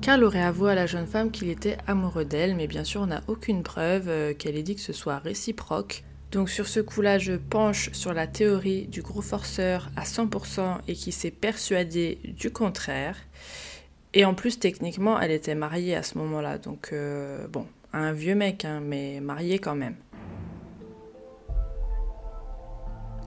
Karl 0.00 0.24
aurait 0.24 0.42
avoué 0.42 0.72
à 0.72 0.74
la 0.74 0.86
jeune 0.86 1.06
femme 1.06 1.30
qu'il 1.30 1.48
était 1.48 1.78
amoureux 1.86 2.24
d'elle, 2.24 2.56
mais 2.56 2.66
bien 2.66 2.82
sûr 2.82 3.02
on 3.02 3.06
n'a 3.06 3.22
aucune 3.28 3.62
preuve 3.62 4.08
euh, 4.08 4.34
qu'elle 4.34 4.56
ait 4.56 4.64
dit 4.64 4.74
que 4.74 4.80
ce 4.80 4.92
soit 4.92 5.18
réciproque. 5.18 6.02
Donc 6.32 6.50
sur 6.50 6.66
ce 6.66 6.80
coup-là, 6.80 7.18
je 7.18 7.34
penche 7.34 7.92
sur 7.92 8.12
la 8.12 8.26
théorie 8.26 8.86
du 8.86 9.02
gros 9.02 9.20
forceur 9.20 9.90
à 9.96 10.02
100% 10.02 10.78
et 10.88 10.94
qui 10.94 11.12
s'est 11.12 11.30
persuadé 11.30 12.18
du 12.24 12.50
contraire. 12.50 13.16
Et 14.14 14.24
en 14.24 14.34
plus, 14.34 14.58
techniquement, 14.58 15.20
elle 15.20 15.30
était 15.30 15.54
mariée 15.54 15.94
à 15.94 16.02
ce 16.02 16.18
moment-là. 16.18 16.58
Donc 16.58 16.90
euh, 16.92 17.46
bon, 17.48 17.66
un 17.92 18.12
vieux 18.12 18.34
mec, 18.34 18.64
hein, 18.64 18.80
mais 18.82 19.20
mariée 19.20 19.58
quand 19.58 19.76
même. 19.76 19.94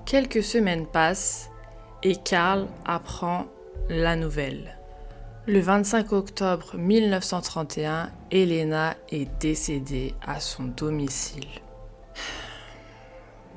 Quelques 0.06 0.44
semaines 0.44 0.86
passent 0.86 1.50
et 2.04 2.16
Karl 2.16 2.68
apprend 2.86 3.48
la 3.90 4.16
nouvelle. 4.16 4.78
Le 5.48 5.60
25 5.60 6.14
octobre 6.14 6.78
1931, 6.78 8.12
Elena 8.30 8.96
est 9.10 9.28
décédée 9.42 10.14
à 10.22 10.40
son 10.40 10.66
domicile. 10.66 11.48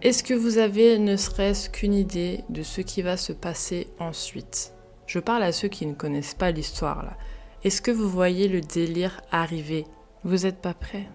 Est-ce 0.00 0.22
que 0.22 0.32
vous 0.32 0.56
avez 0.56 0.98
ne 0.98 1.16
serait-ce 1.16 1.68
qu'une 1.68 1.92
idée 1.94 2.44
de 2.48 2.62
ce 2.62 2.80
qui 2.80 3.02
va 3.02 3.18
se 3.18 3.34
passer 3.34 3.88
ensuite? 3.98 4.72
Je 5.06 5.18
parle 5.18 5.42
à 5.42 5.52
ceux 5.52 5.68
qui 5.68 5.84
ne 5.84 5.94
connaissent 5.94 6.34
pas 6.34 6.50
l'histoire 6.50 7.02
là. 7.02 7.18
Est-ce 7.62 7.82
que 7.82 7.90
vous 7.90 8.08
voyez 8.08 8.48
le 8.48 8.62
délire 8.62 9.20
arriver? 9.30 9.84
Vous 10.24 10.46
n'êtes 10.46 10.62
pas 10.62 10.74
prêts? 10.74 11.08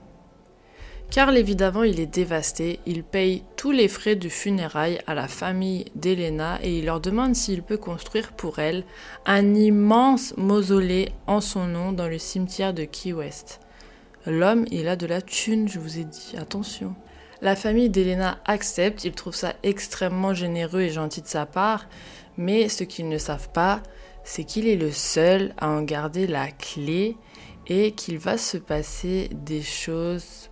Karl, 1.13 1.38
évidemment, 1.38 1.84
il 1.84 2.00
est 2.00 2.08
dévasté. 2.08 2.79
Il 2.88 3.03
paye 3.03 3.43
tous 3.55 3.70
les 3.70 3.88
frais 3.88 4.15
de 4.15 4.29
funérailles 4.29 4.98
à 5.05 5.13
la 5.13 5.27
famille 5.27 5.86
d'Elena 5.93 6.58
et 6.63 6.79
il 6.79 6.86
leur 6.86 7.01
demande 7.01 7.36
s'il 7.36 7.62
peut 7.62 7.77
construire 7.77 8.32
pour 8.32 8.58
elle 8.58 8.84
un 9.27 9.53
immense 9.53 10.36
mausolée 10.38 11.10
en 11.27 11.39
son 11.39 11.67
nom 11.67 11.91
dans 11.91 12.08
le 12.08 12.17
cimetière 12.17 12.74
de 12.74 12.86
Key 12.86 13.13
West. 13.13 13.60
L'homme, 14.25 14.65
il 14.72 14.88
a 14.88 14.96
de 14.96 15.05
la 15.05 15.22
thune, 15.22 15.67
je 15.70 15.77
vous 15.77 16.00
ai 16.00 16.03
dit, 16.03 16.34
attention. 16.36 16.96
La 17.43 17.55
famille 17.55 17.91
d'Elena 17.91 18.39
accepte, 18.46 19.03
ils 19.03 19.12
trouvent 19.12 19.36
ça 19.36 19.53
extrêmement 19.62 20.34
généreux 20.34 20.82
et 20.82 20.89
gentil 20.89 21.22
de 21.22 21.27
sa 21.27 21.46
part, 21.46 21.89
mais 22.38 22.70
ce 22.70 22.84
qu'ils 22.84 23.08
ne 23.08 23.20
savent 23.20 23.51
pas, 23.51 23.84
c'est 24.24 24.46
qu'il 24.46 24.67
est 24.67 24.77
le 24.77 24.91
seul 24.91 25.53
à 25.60 25.70
en 25.70 25.84
garder 25.84 26.25
la 26.25 26.50
clé 26.50 27.17
et 27.67 27.91
qu'il 27.91 28.17
va 28.17 28.39
se 28.39 28.58
passer 28.58 29.29
des 29.32 29.62
choses 29.62 30.42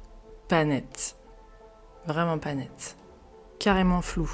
pas. 0.52 0.66
Vraiment 2.06 2.38
pas 2.38 2.54
net. 2.54 2.98
Carrément 3.58 4.02
flou. 4.02 4.30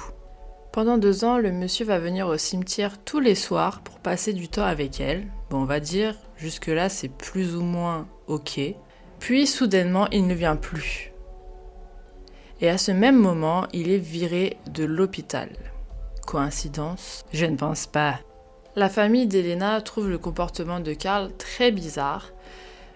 Pendant 0.72 0.98
deux 0.98 1.24
ans, 1.24 1.38
le 1.38 1.52
monsieur 1.52 1.86
va 1.86 2.00
venir 2.00 2.26
au 2.26 2.36
cimetière 2.36 2.98
tous 3.04 3.20
les 3.20 3.36
soirs 3.36 3.80
pour 3.82 4.00
passer 4.00 4.32
du 4.32 4.48
temps 4.48 4.64
avec 4.64 5.00
elle. 5.00 5.28
Bon, 5.48 5.58
on 5.58 5.64
va 5.64 5.78
dire, 5.78 6.16
jusque-là, 6.36 6.88
c'est 6.88 7.08
plus 7.08 7.54
ou 7.54 7.62
moins 7.62 8.08
ok. 8.26 8.60
Puis, 9.20 9.46
soudainement, 9.46 10.08
il 10.10 10.26
ne 10.26 10.34
vient 10.34 10.56
plus. 10.56 11.12
Et 12.60 12.68
à 12.68 12.78
ce 12.78 12.90
même 12.90 13.18
moment, 13.18 13.66
il 13.72 13.90
est 13.90 13.98
viré 13.98 14.56
de 14.70 14.84
l'hôpital. 14.84 15.50
Coïncidence? 16.26 17.24
Je 17.32 17.46
ne 17.46 17.56
pense 17.56 17.86
pas. 17.86 18.18
La 18.74 18.88
famille 18.88 19.28
d'Elena 19.28 19.80
trouve 19.80 20.10
le 20.10 20.18
comportement 20.18 20.80
de 20.80 20.94
Karl 20.94 21.32
très 21.36 21.70
bizarre, 21.70 22.32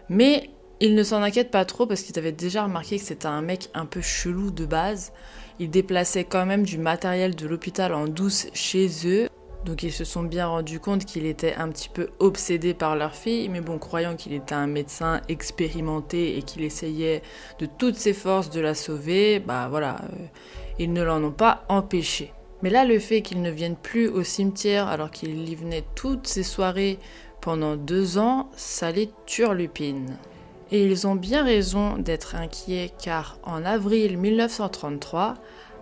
mais 0.09 0.51
il 0.83 0.97
ne 0.97 1.05
s'en 1.05 1.23
inquiète 1.23 1.53
pas 1.53 1.65
trop 1.65 1.87
parce 1.87 2.03
qu'ils 2.03 2.19
avaient 2.19 2.33
déjà 2.33 2.65
remarqué 2.65 2.99
que 2.99 3.05
c'était 3.05 3.27
un 3.27 3.41
mec 3.41 3.71
un 3.73 3.87
peu 3.87 4.01
chelou 4.01 4.51
de 4.51 4.67
base. 4.67 5.13
Il 5.61 5.71
déplaçait 5.71 6.25
quand 6.25 6.45
même 6.45 6.65
du 6.65 6.77
matériel 6.77 7.37
de 7.37 7.47
l'hôpital 7.47 7.95
en 7.95 8.09
douce 8.09 8.49
chez 8.53 8.89
eux. 9.05 9.29
Donc 9.65 9.85
ils 9.85 9.93
se 9.93 10.03
sont 10.03 10.25
bien 10.25 10.49
rendus 10.49 10.81
compte 10.81 11.05
qu'il 11.05 11.25
était 11.25 11.55
un 11.55 11.69
petit 11.69 11.89
peu 11.89 12.09
obsédé 12.19 12.75
par 12.75 12.97
leur 12.97 13.15
fille, 13.15 13.49
mais 13.49 13.61
bon, 13.61 13.79
croyant 13.79 14.17
qu'il 14.17 14.33
était 14.33 14.57
un 14.57 14.67
médecin 14.67 15.21
expérimenté 15.29 16.37
et 16.37 16.43
qu'il 16.43 16.65
essayait 16.65 17.23
de 17.61 17.67
toutes 17.67 17.95
ses 17.95 18.13
forces 18.13 18.51
de 18.51 18.61
la 18.61 18.75
sauver, 18.75 19.39
bah 19.39 19.69
voilà, 19.71 19.99
euh, 20.03 20.27
ils 20.81 20.93
ne 20.93 21.05
l'en 21.05 21.23
ont 21.23 21.31
pas 21.31 21.65
empêché. 21.69 22.33
Mais 22.63 22.71
là, 22.71 22.85
le 22.85 22.99
fait 22.99 23.23
qu'il 23.23 23.41
ne 23.41 23.51
vienne 23.53 23.77
plus 23.77 24.09
au 24.09 24.25
cimetière 24.25 24.89
alors 24.89 25.13
qu'il 25.13 25.49
y 25.49 25.55
venait 25.55 25.85
toutes 25.95 26.27
ses 26.27 26.43
soirées 26.43 26.99
pendant 27.41 27.77
deux 27.77 28.19
ans, 28.19 28.51
ça 28.57 28.91
les 28.91 29.11
turlupine. 29.27 30.17
Et 30.73 30.87
ils 30.87 31.07
ont 31.07 31.15
bien 31.15 31.45
raison 31.45 31.99
d'être 31.99 32.35
inquiets 32.35 32.91
car 32.99 33.39
en 33.43 33.63
avril 33.67 34.17
1933, 34.17 35.35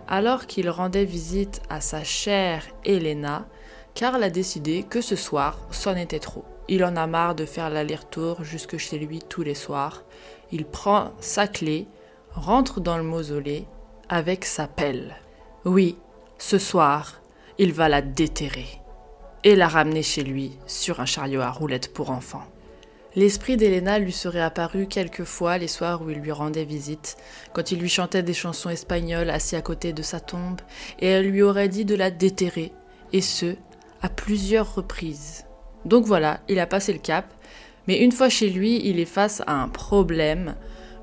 alors 0.09 0.47
qu'il 0.47 0.69
rendait 0.69 1.05
visite 1.05 1.61
à 1.69 1.79
sa 1.79 2.03
chère 2.03 2.65
Elena, 2.83 3.47
Karl 3.95 4.21
a 4.21 4.29
décidé 4.29 4.83
que 4.83 4.99
ce 4.99 5.15
soir, 5.15 5.57
c'en 5.71 5.95
était 5.95 6.19
trop. 6.19 6.43
Il 6.67 6.83
en 6.83 6.97
a 6.97 7.07
marre 7.07 7.35
de 7.35 7.45
faire 7.45 7.69
l'aller-retour 7.69 8.43
jusque 8.43 8.75
chez 8.75 8.99
lui 8.99 9.19
tous 9.19 9.43
les 9.43 9.55
soirs. 9.55 10.03
Il 10.51 10.65
prend 10.65 11.13
sa 11.21 11.47
clé, 11.47 11.87
rentre 12.31 12.81
dans 12.81 12.97
le 12.97 13.03
mausolée 13.03 13.67
avec 14.09 14.43
sa 14.43 14.67
pelle. 14.67 15.15
Oui, 15.63 15.97
ce 16.37 16.57
soir, 16.57 17.21
il 17.57 17.71
va 17.71 17.87
la 17.87 18.01
déterrer 18.01 18.81
et 19.45 19.55
la 19.55 19.69
ramener 19.69 20.03
chez 20.03 20.23
lui 20.23 20.57
sur 20.67 20.99
un 20.99 21.05
chariot 21.05 21.41
à 21.41 21.49
roulettes 21.49 21.93
pour 21.93 22.11
enfants. 22.11 22.43
L'esprit 23.13 23.57
d'Elena 23.57 23.99
lui 23.99 24.13
serait 24.13 24.41
apparu 24.41 24.87
quelquefois 24.87 25.57
les 25.57 25.67
soirs 25.67 26.01
où 26.01 26.09
il 26.09 26.19
lui 26.19 26.31
rendait 26.31 26.63
visite, 26.63 27.17
quand 27.51 27.71
il 27.71 27.79
lui 27.79 27.89
chantait 27.89 28.23
des 28.23 28.33
chansons 28.33 28.69
espagnoles 28.69 29.29
assis 29.29 29.57
à 29.57 29.61
côté 29.61 29.91
de 29.91 30.01
sa 30.01 30.21
tombe, 30.21 30.61
et 30.99 31.07
elle 31.07 31.29
lui 31.29 31.41
aurait 31.41 31.67
dit 31.67 31.83
de 31.83 31.95
la 31.95 32.09
déterrer, 32.09 32.71
et 33.11 33.19
ce, 33.19 33.55
à 34.01 34.07
plusieurs 34.07 34.75
reprises. 34.75 35.45
Donc 35.83 36.05
voilà, 36.05 36.39
il 36.47 36.57
a 36.59 36.67
passé 36.67 36.93
le 36.93 36.99
cap, 36.99 37.25
mais 37.85 38.01
une 38.01 38.13
fois 38.13 38.29
chez 38.29 38.49
lui, 38.49 38.79
il 38.87 38.97
est 38.97 39.05
face 39.05 39.41
à 39.45 39.61
un 39.61 39.67
problème. 39.67 40.55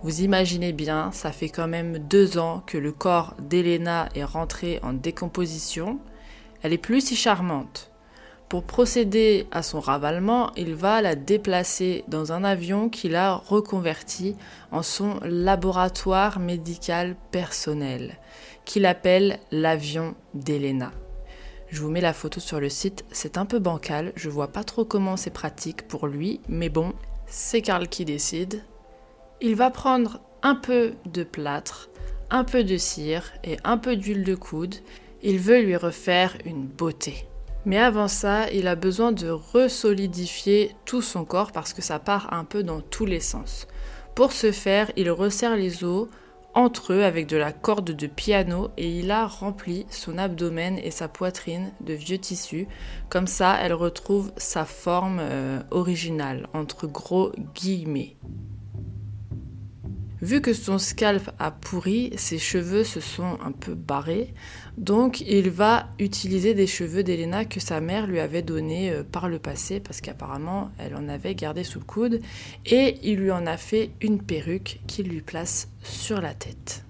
Vous 0.02 0.22
imaginez 0.22 0.72
bien, 0.72 1.12
ça 1.12 1.30
fait 1.30 1.50
quand 1.50 1.68
même 1.68 1.98
deux 1.98 2.38
ans 2.38 2.62
que 2.66 2.78
le 2.78 2.92
corps 2.92 3.34
d'Elena 3.38 4.08
est 4.14 4.24
rentré 4.24 4.80
en 4.82 4.94
décomposition. 4.94 5.98
Elle 6.62 6.72
est 6.72 6.78
plus 6.78 7.02
si 7.02 7.16
charmante. 7.16 7.90
Pour 8.48 8.62
procéder 8.62 9.46
à 9.50 9.62
son 9.62 9.78
ravalement, 9.78 10.52
il 10.56 10.74
va 10.74 11.02
la 11.02 11.14
déplacer 11.14 12.04
dans 12.08 12.32
un 12.32 12.44
avion 12.44 12.88
qu'il 12.88 13.14
a 13.14 13.34
reconverti 13.34 14.36
en 14.72 14.82
son 14.82 15.20
laboratoire 15.22 16.38
médical 16.38 17.14
personnel, 17.30 18.16
qu'il 18.64 18.86
appelle 18.86 19.38
l'avion 19.50 20.14
d'Elena. 20.32 20.92
Je 21.68 21.82
vous 21.82 21.90
mets 21.90 22.00
la 22.00 22.14
photo 22.14 22.40
sur 22.40 22.58
le 22.58 22.70
site, 22.70 23.04
c'est 23.12 23.36
un 23.36 23.44
peu 23.44 23.58
bancal, 23.58 24.14
je 24.16 24.30
vois 24.30 24.48
pas 24.48 24.64
trop 24.64 24.86
comment 24.86 25.18
c'est 25.18 25.28
pratique 25.28 25.86
pour 25.86 26.06
lui, 26.06 26.40
mais 26.48 26.70
bon, 26.70 26.94
c'est 27.26 27.60
Karl 27.60 27.86
qui 27.86 28.06
décide. 28.06 28.62
Il 29.42 29.56
va 29.56 29.70
prendre 29.70 30.20
un 30.42 30.54
peu 30.54 30.94
de 31.04 31.22
plâtre, 31.22 31.90
un 32.30 32.44
peu 32.44 32.64
de 32.64 32.78
cire 32.78 33.30
et 33.44 33.58
un 33.64 33.76
peu 33.76 33.96
d'huile 33.96 34.24
de 34.24 34.34
coude. 34.34 34.76
Il 35.22 35.38
veut 35.38 35.60
lui 35.60 35.76
refaire 35.76 36.38
une 36.46 36.66
beauté. 36.66 37.28
Mais 37.68 37.76
avant 37.76 38.08
ça, 38.08 38.50
il 38.50 38.66
a 38.66 38.76
besoin 38.76 39.12
de 39.12 39.28
resolidifier 39.28 40.74
tout 40.86 41.02
son 41.02 41.26
corps 41.26 41.52
parce 41.52 41.74
que 41.74 41.82
ça 41.82 41.98
part 41.98 42.32
un 42.32 42.44
peu 42.44 42.62
dans 42.62 42.80
tous 42.80 43.04
les 43.04 43.20
sens. 43.20 43.68
Pour 44.14 44.32
ce 44.32 44.52
faire, 44.52 44.90
il 44.96 45.10
resserre 45.10 45.54
les 45.54 45.84
os 45.84 46.08
entre 46.54 46.94
eux 46.94 47.04
avec 47.04 47.26
de 47.26 47.36
la 47.36 47.52
corde 47.52 47.90
de 47.90 48.06
piano 48.06 48.70
et 48.78 48.88
il 48.88 49.10
a 49.10 49.26
rempli 49.26 49.84
son 49.90 50.16
abdomen 50.16 50.78
et 50.78 50.90
sa 50.90 51.08
poitrine 51.08 51.70
de 51.82 51.92
vieux 51.92 52.16
tissus. 52.16 52.66
Comme 53.10 53.26
ça, 53.26 53.58
elle 53.60 53.74
retrouve 53.74 54.32
sa 54.38 54.64
forme 54.64 55.18
euh, 55.20 55.60
originale, 55.70 56.48
entre 56.54 56.86
gros 56.86 57.32
guillemets. 57.54 58.16
Vu 60.20 60.40
que 60.40 60.52
son 60.52 60.78
scalp 60.78 61.30
a 61.38 61.52
pourri, 61.52 62.12
ses 62.16 62.38
cheveux 62.38 62.82
se 62.82 62.98
sont 62.98 63.38
un 63.44 63.52
peu 63.52 63.74
barrés, 63.74 64.34
donc 64.76 65.20
il 65.20 65.48
va 65.50 65.88
utiliser 66.00 66.54
des 66.54 66.66
cheveux 66.66 67.04
d'Elena 67.04 67.44
que 67.44 67.60
sa 67.60 67.80
mère 67.80 68.08
lui 68.08 68.18
avait 68.18 68.42
donnés 68.42 68.90
euh, 68.90 69.04
par 69.04 69.28
le 69.28 69.38
passé, 69.38 69.78
parce 69.78 70.00
qu'apparemment 70.00 70.72
elle 70.78 70.96
en 70.96 71.08
avait 71.08 71.36
gardé 71.36 71.62
sous 71.62 71.78
le 71.78 71.84
coude, 71.84 72.20
et 72.66 72.96
il 73.04 73.18
lui 73.18 73.30
en 73.30 73.46
a 73.46 73.56
fait 73.56 73.90
une 74.00 74.20
perruque 74.20 74.80
qu'il 74.88 75.08
lui 75.08 75.20
place 75.20 75.68
sur 75.84 76.20
la 76.20 76.34
tête. 76.34 76.84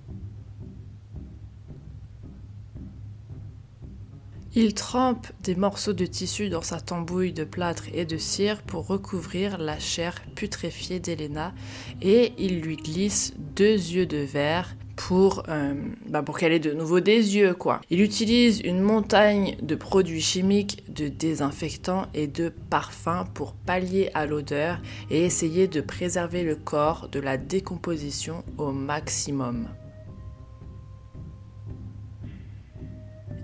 Il 4.60 4.74
trempe 4.74 5.28
des 5.44 5.54
morceaux 5.54 5.92
de 5.92 6.04
tissu 6.04 6.48
dans 6.48 6.62
sa 6.62 6.80
tambouille 6.80 7.32
de 7.32 7.44
plâtre 7.44 7.84
et 7.94 8.04
de 8.04 8.16
cire 8.16 8.60
pour 8.62 8.88
recouvrir 8.88 9.56
la 9.56 9.78
chair 9.78 10.20
putréfiée 10.34 10.98
d'Elena 10.98 11.54
et 12.02 12.32
il 12.38 12.60
lui 12.60 12.74
glisse 12.74 13.34
deux 13.54 13.76
yeux 13.76 14.06
de 14.06 14.16
verre 14.16 14.74
pour, 14.96 15.44
euh, 15.48 15.74
bah 16.08 16.24
pour 16.24 16.36
qu'elle 16.36 16.52
ait 16.52 16.58
de 16.58 16.72
nouveau 16.72 16.98
des 16.98 17.36
yeux, 17.36 17.54
quoi. 17.54 17.80
Il 17.88 18.00
utilise 18.00 18.60
une 18.62 18.80
montagne 18.80 19.56
de 19.62 19.76
produits 19.76 20.20
chimiques, 20.20 20.82
de 20.92 21.06
désinfectants 21.06 22.06
et 22.12 22.26
de 22.26 22.52
parfums 22.68 23.26
pour 23.34 23.52
pallier 23.52 24.10
à 24.14 24.26
l'odeur 24.26 24.80
et 25.08 25.22
essayer 25.24 25.68
de 25.68 25.80
préserver 25.80 26.42
le 26.42 26.56
corps 26.56 27.08
de 27.12 27.20
la 27.20 27.36
décomposition 27.36 28.42
au 28.56 28.72
maximum. 28.72 29.68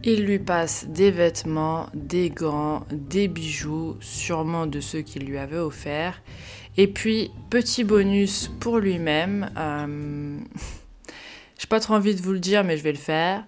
Il 0.07 0.27
lui 0.27 0.39
passe 0.39 0.85
des 0.87 1.11
vêtements, 1.11 1.87
des 1.95 2.29
gants, 2.29 2.85
des 2.91 3.27
bijoux, 3.27 3.97
sûrement 4.01 4.67
de 4.67 4.79
ceux 4.81 5.01
qu'il 5.01 5.25
lui 5.25 5.39
avait 5.39 5.57
offerts. 5.57 6.21
Et 6.77 6.89
puis, 6.89 7.31
petit 7.49 7.85
bonus 7.85 8.51
pour 8.61 8.81
lui-même, 8.81 9.51
euh... 9.57 10.39
j'ai 11.59 11.67
pas 11.69 11.81
trop 11.81 11.95
envie 11.95 12.15
de 12.15 12.21
vous 12.21 12.33
le 12.33 12.39
dire, 12.39 12.65
mais 12.65 12.77
je 12.77 12.83
vais 12.83 12.93
le 12.93 12.99
faire. 12.99 13.47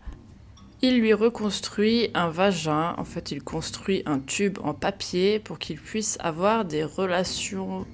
Il 0.81 0.99
lui 0.99 1.13
reconstruit 1.13 2.11
un 2.15 2.31
vagin, 2.31 2.95
en 2.97 3.05
fait 3.05 3.33
il 3.33 3.43
construit 3.43 4.03
un 4.07 4.19
tube 4.19 4.59
en 4.63 4.73
papier 4.73 5.39
pour 5.39 5.59
qu'il 5.59 5.79
puisse 5.79 6.17
avoir 6.21 6.65
des 6.65 6.85
relations 6.85 7.87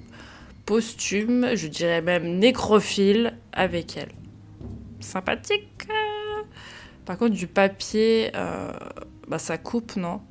posthumes, 0.65 1.49
je 1.55 1.67
dirais 1.67 2.01
même 2.01 2.39
nécrophiles, 2.39 3.37
avec 3.51 3.97
elle. 3.97 4.11
Sympathique 5.01 5.87
par 7.05 7.17
contre, 7.17 7.33
du 7.33 7.47
papier, 7.47 8.31
euh, 8.35 8.71
bah, 9.27 9.39
ça 9.39 9.57
coupe, 9.57 9.95
non? 9.95 10.21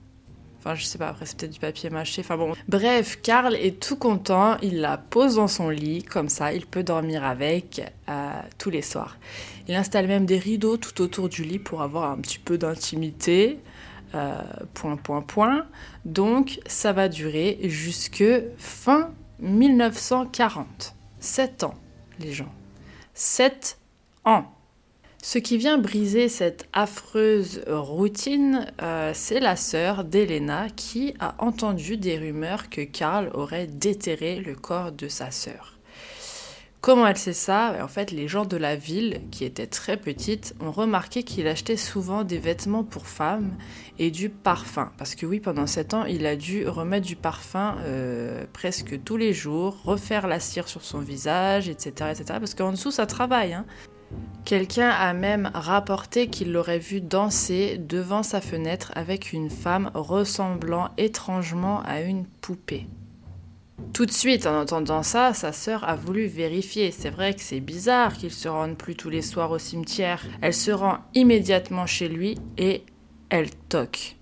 Enfin, 0.58 0.76
je 0.76 0.84
sais 0.84 0.96
pas, 0.96 1.08
après 1.08 1.26
c'est 1.26 1.36
peut-être 1.36 1.52
du 1.52 1.58
papier 1.58 1.90
mâché. 1.90 2.22
Enfin 2.22 2.36
bon. 2.36 2.52
Bref, 2.68 3.18
Karl 3.20 3.56
est 3.56 3.80
tout 3.82 3.96
content. 3.96 4.58
Il 4.62 4.80
la 4.80 4.96
pose 4.96 5.34
dans 5.34 5.48
son 5.48 5.70
lit, 5.70 6.04
comme 6.04 6.28
ça, 6.28 6.52
il 6.52 6.66
peut 6.66 6.84
dormir 6.84 7.24
avec 7.24 7.82
euh, 8.08 8.30
tous 8.58 8.70
les 8.70 8.82
soirs. 8.82 9.16
Il 9.66 9.74
installe 9.74 10.06
même 10.06 10.24
des 10.24 10.38
rideaux 10.38 10.76
tout 10.76 11.02
autour 11.02 11.28
du 11.28 11.42
lit 11.42 11.58
pour 11.58 11.82
avoir 11.82 12.12
un 12.12 12.16
petit 12.18 12.38
peu 12.38 12.58
d'intimité. 12.58 13.58
Euh, 14.14 14.40
point, 14.74 14.96
point, 14.96 15.22
point. 15.22 15.66
Donc, 16.04 16.60
ça 16.66 16.92
va 16.92 17.08
durer 17.08 17.58
jusque 17.64 18.24
fin 18.58 19.10
1940. 19.40 20.94
7 21.18 21.64
ans, 21.64 21.74
les 22.20 22.32
gens. 22.32 22.52
7 23.14 23.78
ans. 24.24 24.52
Ce 25.24 25.38
qui 25.38 25.56
vient 25.56 25.78
briser 25.78 26.28
cette 26.28 26.66
affreuse 26.72 27.62
routine, 27.68 28.66
euh, 28.82 29.12
c'est 29.14 29.38
la 29.38 29.54
sœur 29.54 30.02
d'Elena 30.02 30.66
qui 30.74 31.14
a 31.20 31.36
entendu 31.38 31.96
des 31.96 32.18
rumeurs 32.18 32.68
que 32.68 32.80
Karl 32.80 33.30
aurait 33.32 33.68
déterré 33.68 34.40
le 34.40 34.56
corps 34.56 34.90
de 34.90 35.06
sa 35.06 35.30
sœur. 35.30 35.78
Comment 36.80 37.06
elle 37.06 37.16
sait 37.16 37.32
ça? 37.32 37.76
En 37.80 37.86
fait, 37.86 38.10
les 38.10 38.26
gens 38.26 38.44
de 38.44 38.56
la 38.56 38.74
ville, 38.74 39.20
qui 39.30 39.44
étaient 39.44 39.68
très 39.68 39.96
petites, 39.96 40.56
ont 40.58 40.72
remarqué 40.72 41.22
qu'il 41.22 41.46
achetait 41.46 41.76
souvent 41.76 42.24
des 42.24 42.38
vêtements 42.38 42.82
pour 42.82 43.06
femmes 43.06 43.52
et 44.00 44.10
du 44.10 44.28
parfum. 44.28 44.90
Parce 44.98 45.14
que 45.14 45.24
oui, 45.24 45.38
pendant 45.38 45.68
7 45.68 45.94
ans, 45.94 46.04
il 46.04 46.26
a 46.26 46.34
dû 46.34 46.66
remettre 46.66 47.06
du 47.06 47.14
parfum 47.14 47.76
euh, 47.84 48.44
presque 48.52 49.00
tous 49.04 49.16
les 49.16 49.32
jours, 49.32 49.80
refaire 49.84 50.26
la 50.26 50.40
cire 50.40 50.66
sur 50.66 50.82
son 50.82 50.98
visage, 50.98 51.68
etc. 51.68 52.10
etc. 52.10 52.24
parce 52.40 52.54
qu'en 52.54 52.72
dessous, 52.72 52.90
ça 52.90 53.06
travaille. 53.06 53.52
Hein. 53.52 53.64
Quelqu'un 54.45 54.90
a 54.90 55.12
même 55.12 55.50
rapporté 55.54 56.26
qu'il 56.26 56.52
l'aurait 56.52 56.78
vu 56.78 57.00
danser 57.00 57.78
devant 57.78 58.23
sa 58.23 58.40
fenêtre 58.40 58.90
avec 58.95 59.33
une 59.33 59.50
femme 59.50 59.90
ressemblant 59.95 60.90
étrangement 60.99 61.81
à 61.83 62.00
une 62.00 62.26
poupée. 62.26 62.87
Tout 63.92 64.07
de 64.07 64.11
suite, 64.11 64.47
en 64.47 64.61
entendant 64.61 65.02
ça, 65.02 65.35
sa 65.35 65.52
sœur 65.52 65.88
a 65.88 65.97
voulu 65.97 66.26
vérifier. 66.26 66.90
C'est 66.90 67.11
vrai 67.11 67.35
que 67.35 67.42
c'est 67.42 67.61
bizarre 67.61 68.14
qu'il 68.14 68.33
se 68.33 68.48
rende 68.48 68.77
plus 68.77 68.96
tous 68.96 69.11
les 69.11 69.22
soirs 69.22 69.51
au 69.51 69.59
cimetière. 69.59 70.25
Elle 70.40 70.55
se 70.55 70.70
rend 70.70 70.98
immédiatement 71.14 71.87
chez 71.87 72.09
lui 72.09 72.38
et 72.57 72.85
elle 73.29 73.51
toque. 73.68 74.16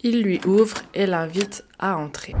Il 0.00 0.22
lui 0.22 0.40
ouvre 0.46 0.78
et 0.94 1.06
l'invite 1.06 1.64
à 1.78 1.96
entrer. 1.96 2.34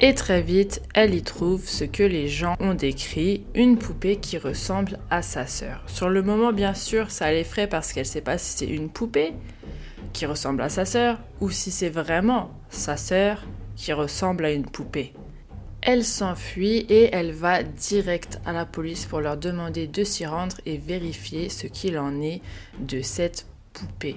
Et 0.00 0.14
très 0.14 0.42
vite, 0.42 0.80
elle 0.94 1.12
y 1.12 1.24
trouve 1.24 1.66
ce 1.66 1.82
que 1.82 2.04
les 2.04 2.28
gens 2.28 2.54
ont 2.60 2.74
décrit, 2.74 3.44
une 3.56 3.78
poupée 3.78 4.16
qui 4.16 4.38
ressemble 4.38 5.00
à 5.10 5.22
sa 5.22 5.48
sœur. 5.48 5.82
Sur 5.88 6.08
le 6.08 6.22
moment, 6.22 6.52
bien 6.52 6.72
sûr, 6.72 7.10
ça 7.10 7.32
l'effraie 7.32 7.66
parce 7.66 7.92
qu'elle 7.92 8.04
ne 8.04 8.08
sait 8.08 8.20
pas 8.20 8.38
si 8.38 8.58
c'est 8.58 8.72
une 8.72 8.90
poupée 8.90 9.32
qui 10.12 10.24
ressemble 10.24 10.62
à 10.62 10.68
sa 10.68 10.84
sœur 10.84 11.18
ou 11.40 11.50
si 11.50 11.72
c'est 11.72 11.88
vraiment 11.88 12.52
sa 12.70 12.96
sœur 12.96 13.44
qui 13.74 13.92
ressemble 13.92 14.44
à 14.44 14.52
une 14.52 14.66
poupée. 14.66 15.14
Elle 15.82 16.04
s'enfuit 16.04 16.86
et 16.88 17.10
elle 17.12 17.32
va 17.32 17.64
direct 17.64 18.40
à 18.46 18.52
la 18.52 18.66
police 18.66 19.04
pour 19.04 19.20
leur 19.20 19.36
demander 19.36 19.88
de 19.88 20.04
s'y 20.04 20.26
rendre 20.26 20.56
et 20.64 20.76
vérifier 20.76 21.48
ce 21.48 21.66
qu'il 21.66 21.98
en 21.98 22.20
est 22.20 22.40
de 22.78 23.02
cette 23.02 23.46
poupée. 23.72 24.16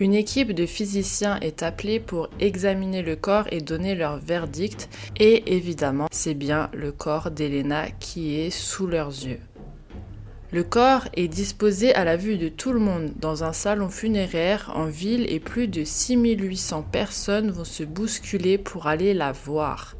Une 0.00 0.14
équipe 0.14 0.52
de 0.52 0.64
physiciens 0.64 1.40
est 1.40 1.64
appelée 1.64 1.98
pour 1.98 2.28
examiner 2.38 3.02
le 3.02 3.16
corps 3.16 3.46
et 3.50 3.60
donner 3.60 3.96
leur 3.96 4.18
verdict. 4.18 4.88
Et 5.18 5.56
évidemment, 5.56 6.06
c'est 6.12 6.34
bien 6.34 6.70
le 6.72 6.92
corps 6.92 7.32
d'Elena 7.32 7.90
qui 7.98 8.38
est 8.38 8.50
sous 8.50 8.86
leurs 8.86 9.08
yeux. 9.08 9.40
Le 10.52 10.62
corps 10.62 11.08
est 11.14 11.26
disposé 11.26 11.92
à 11.94 12.04
la 12.04 12.16
vue 12.16 12.38
de 12.38 12.48
tout 12.48 12.72
le 12.72 12.78
monde 12.78 13.10
dans 13.16 13.42
un 13.42 13.52
salon 13.52 13.88
funéraire 13.88 14.70
en 14.76 14.86
ville 14.86 15.26
et 15.28 15.40
plus 15.40 15.66
de 15.66 15.82
6800 15.82 16.86
personnes 16.92 17.50
vont 17.50 17.64
se 17.64 17.82
bousculer 17.82 18.56
pour 18.56 18.86
aller 18.86 19.14
la 19.14 19.32
voir. 19.32 19.96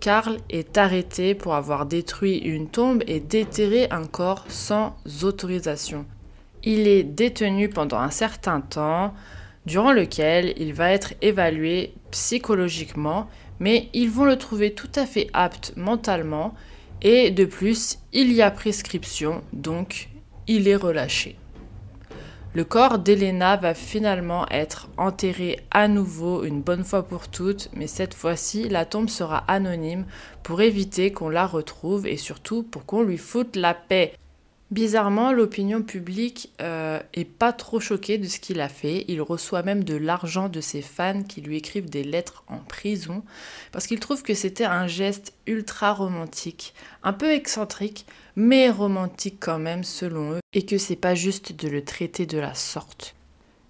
Karl 0.00 0.38
est 0.48 0.78
arrêté 0.78 1.34
pour 1.34 1.54
avoir 1.54 1.84
détruit 1.84 2.38
une 2.38 2.68
tombe 2.68 3.02
et 3.06 3.20
déterré 3.20 3.86
un 3.90 4.06
corps 4.06 4.46
sans 4.48 4.96
autorisation. 5.22 6.06
Il 6.66 6.88
est 6.88 7.04
détenu 7.04 7.68
pendant 7.68 7.98
un 7.98 8.10
certain 8.10 8.60
temps, 8.60 9.14
durant 9.66 9.92
lequel 9.92 10.52
il 10.58 10.74
va 10.74 10.90
être 10.90 11.14
évalué 11.22 11.94
psychologiquement, 12.10 13.28
mais 13.60 13.88
ils 13.94 14.10
vont 14.10 14.24
le 14.24 14.36
trouver 14.36 14.74
tout 14.74 14.90
à 14.96 15.06
fait 15.06 15.28
apte 15.32 15.72
mentalement, 15.76 16.54
et 17.02 17.30
de 17.30 17.44
plus, 17.44 17.98
il 18.12 18.32
y 18.32 18.42
a 18.42 18.50
prescription, 18.50 19.42
donc 19.52 20.08
il 20.48 20.66
est 20.66 20.76
relâché. 20.76 21.36
Le 22.52 22.64
corps 22.64 22.98
d'Elena 22.98 23.56
va 23.56 23.74
finalement 23.74 24.48
être 24.48 24.88
enterré 24.96 25.60
à 25.70 25.86
nouveau 25.86 26.42
une 26.42 26.62
bonne 26.62 26.84
fois 26.84 27.04
pour 27.04 27.28
toutes, 27.28 27.68
mais 27.74 27.86
cette 27.86 28.14
fois-ci, 28.14 28.68
la 28.68 28.86
tombe 28.86 29.08
sera 29.08 29.44
anonyme 29.46 30.04
pour 30.42 30.62
éviter 30.62 31.12
qu'on 31.12 31.28
la 31.28 31.46
retrouve 31.46 32.08
et 32.08 32.16
surtout 32.16 32.64
pour 32.64 32.86
qu'on 32.86 33.02
lui 33.02 33.18
foute 33.18 33.54
la 33.54 33.74
paix. 33.74 34.14
Bizarrement, 34.72 35.32
l'opinion 35.32 35.82
publique 35.82 36.52
euh, 36.60 37.00
est 37.14 37.24
pas 37.24 37.52
trop 37.52 37.78
choquée 37.78 38.18
de 38.18 38.26
ce 38.26 38.40
qu'il 38.40 38.60
a 38.60 38.68
fait. 38.68 39.04
Il 39.06 39.22
reçoit 39.22 39.62
même 39.62 39.84
de 39.84 39.94
l'argent 39.94 40.48
de 40.48 40.60
ses 40.60 40.82
fans 40.82 41.22
qui 41.22 41.40
lui 41.40 41.56
écrivent 41.56 41.88
des 41.88 42.02
lettres 42.02 42.42
en 42.48 42.58
prison 42.58 43.22
parce 43.70 43.86
qu'il 43.86 44.00
trouve 44.00 44.24
que 44.24 44.34
c'était 44.34 44.64
un 44.64 44.88
geste 44.88 45.34
ultra 45.46 45.92
romantique, 45.92 46.74
un 47.04 47.12
peu 47.12 47.30
excentrique, 47.30 48.06
mais 48.34 48.68
romantique 48.68 49.36
quand 49.38 49.60
même 49.60 49.84
selon 49.84 50.32
eux, 50.32 50.40
et 50.52 50.66
que 50.66 50.78
c'est 50.78 50.96
pas 50.96 51.14
juste 51.14 51.52
de 51.52 51.68
le 51.68 51.84
traiter 51.84 52.26
de 52.26 52.38
la 52.38 52.54
sorte. 52.54 53.14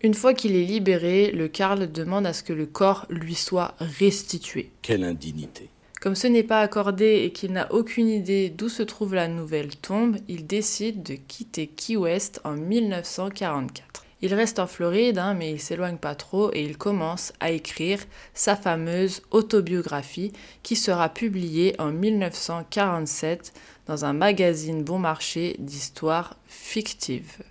Une 0.03 0.15
fois 0.15 0.33
qu'il 0.33 0.57
est 0.57 0.65
libéré, 0.65 1.31
le 1.31 1.49
Karl 1.49 1.93
demande 1.93 2.27
à 2.27 2.33
ce 2.33 2.43
que 2.43 2.53
le 2.55 2.67
corps 2.67 3.05
lui 3.11 3.35
soit 3.35 3.75
restitué. 3.81 4.71
Quelle 4.81 5.05
indignité. 5.05 5.69
Comme 6.07 6.15
ce 6.15 6.29
n'est 6.29 6.45
pas 6.45 6.61
accordé 6.61 7.25
et 7.25 7.33
qu'il 7.33 7.51
n'a 7.51 7.67
aucune 7.73 8.07
idée 8.07 8.49
d'où 8.49 8.69
se 8.69 8.85
trouve 8.85 9.17
la 9.17 9.27
nouvelle 9.27 9.75
tombe, 9.75 10.19
il 10.29 10.47
décide 10.47 11.03
de 11.03 11.17
quitter 11.17 11.67
Key 11.67 11.97
West 11.97 12.41
en 12.45 12.53
1944. 12.53 14.05
Il 14.23 14.33
reste 14.33 14.61
en 14.61 14.69
Floride, 14.69 15.19
hein, 15.19 15.35
mais 15.35 15.51
il 15.51 15.61
s'éloigne 15.61 15.97
pas 15.97 16.15
trop 16.15 16.53
et 16.53 16.63
il 16.63 16.79
commence 16.79 17.33
à 17.41 17.51
écrire 17.51 17.99
sa 18.35 18.55
fameuse 18.55 19.23
autobiographie 19.33 20.33
qui 20.63 20.77
sera 20.77 21.09
publiée 21.09 21.75
en 21.81 21.91
1947 21.91 23.53
dans 23.89 24.05
un 24.05 24.13
magazine 24.13 24.85
bon 24.85 25.01
marché 25.01 25.57
d'histoire 25.59 26.37
fictive. 26.47 27.43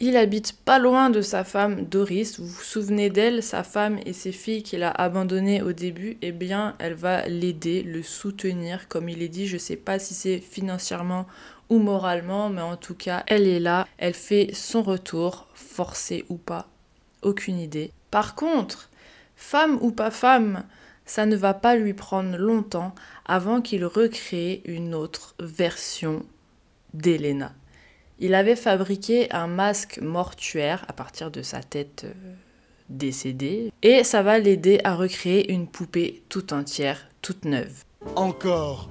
Il 0.00 0.16
habite 0.16 0.52
pas 0.52 0.78
loin 0.78 1.10
de 1.10 1.20
sa 1.20 1.42
femme 1.42 1.84
Doris. 1.84 2.38
Vous 2.38 2.46
vous 2.46 2.62
souvenez 2.62 3.10
d'elle, 3.10 3.42
sa 3.42 3.64
femme 3.64 3.98
et 4.06 4.12
ses 4.12 4.30
filles 4.30 4.62
qu'il 4.62 4.84
a 4.84 4.92
abandonnées 4.92 5.60
au 5.60 5.72
début? 5.72 6.16
Eh 6.22 6.30
bien, 6.30 6.76
elle 6.78 6.94
va 6.94 7.26
l'aider, 7.26 7.82
le 7.82 8.04
soutenir. 8.04 8.86
Comme 8.86 9.08
il 9.08 9.22
est 9.22 9.28
dit, 9.28 9.48
je 9.48 9.58
sais 9.58 9.74
pas 9.74 9.98
si 9.98 10.14
c'est 10.14 10.38
financièrement 10.38 11.26
ou 11.68 11.80
moralement, 11.80 12.48
mais 12.48 12.62
en 12.62 12.76
tout 12.76 12.94
cas, 12.94 13.24
elle 13.26 13.48
est 13.48 13.58
là. 13.58 13.88
Elle 13.98 14.14
fait 14.14 14.50
son 14.54 14.84
retour, 14.84 15.48
forcé 15.54 16.24
ou 16.28 16.36
pas, 16.36 16.68
aucune 17.22 17.58
idée. 17.58 17.90
Par 18.12 18.36
contre, 18.36 18.90
femme 19.34 19.78
ou 19.80 19.90
pas 19.90 20.12
femme, 20.12 20.62
ça 21.06 21.26
ne 21.26 21.34
va 21.34 21.54
pas 21.54 21.74
lui 21.74 21.92
prendre 21.92 22.36
longtemps 22.36 22.94
avant 23.26 23.60
qu'il 23.60 23.84
recrée 23.84 24.62
une 24.64 24.94
autre 24.94 25.34
version 25.40 26.24
d'Elena. 26.94 27.52
Il 28.20 28.34
avait 28.34 28.56
fabriqué 28.56 29.32
un 29.32 29.46
masque 29.46 30.00
mortuaire 30.02 30.84
à 30.88 30.92
partir 30.92 31.30
de 31.30 31.42
sa 31.42 31.62
tête 31.62 32.02
euh, 32.04 32.34
décédée 32.88 33.72
et 33.82 34.02
ça 34.02 34.22
va 34.22 34.40
l'aider 34.40 34.80
à 34.82 34.96
recréer 34.96 35.52
une 35.52 35.68
poupée 35.68 36.22
tout 36.28 36.52
entière, 36.52 37.08
toute 37.22 37.44
neuve. 37.44 37.84
Encore 38.16 38.90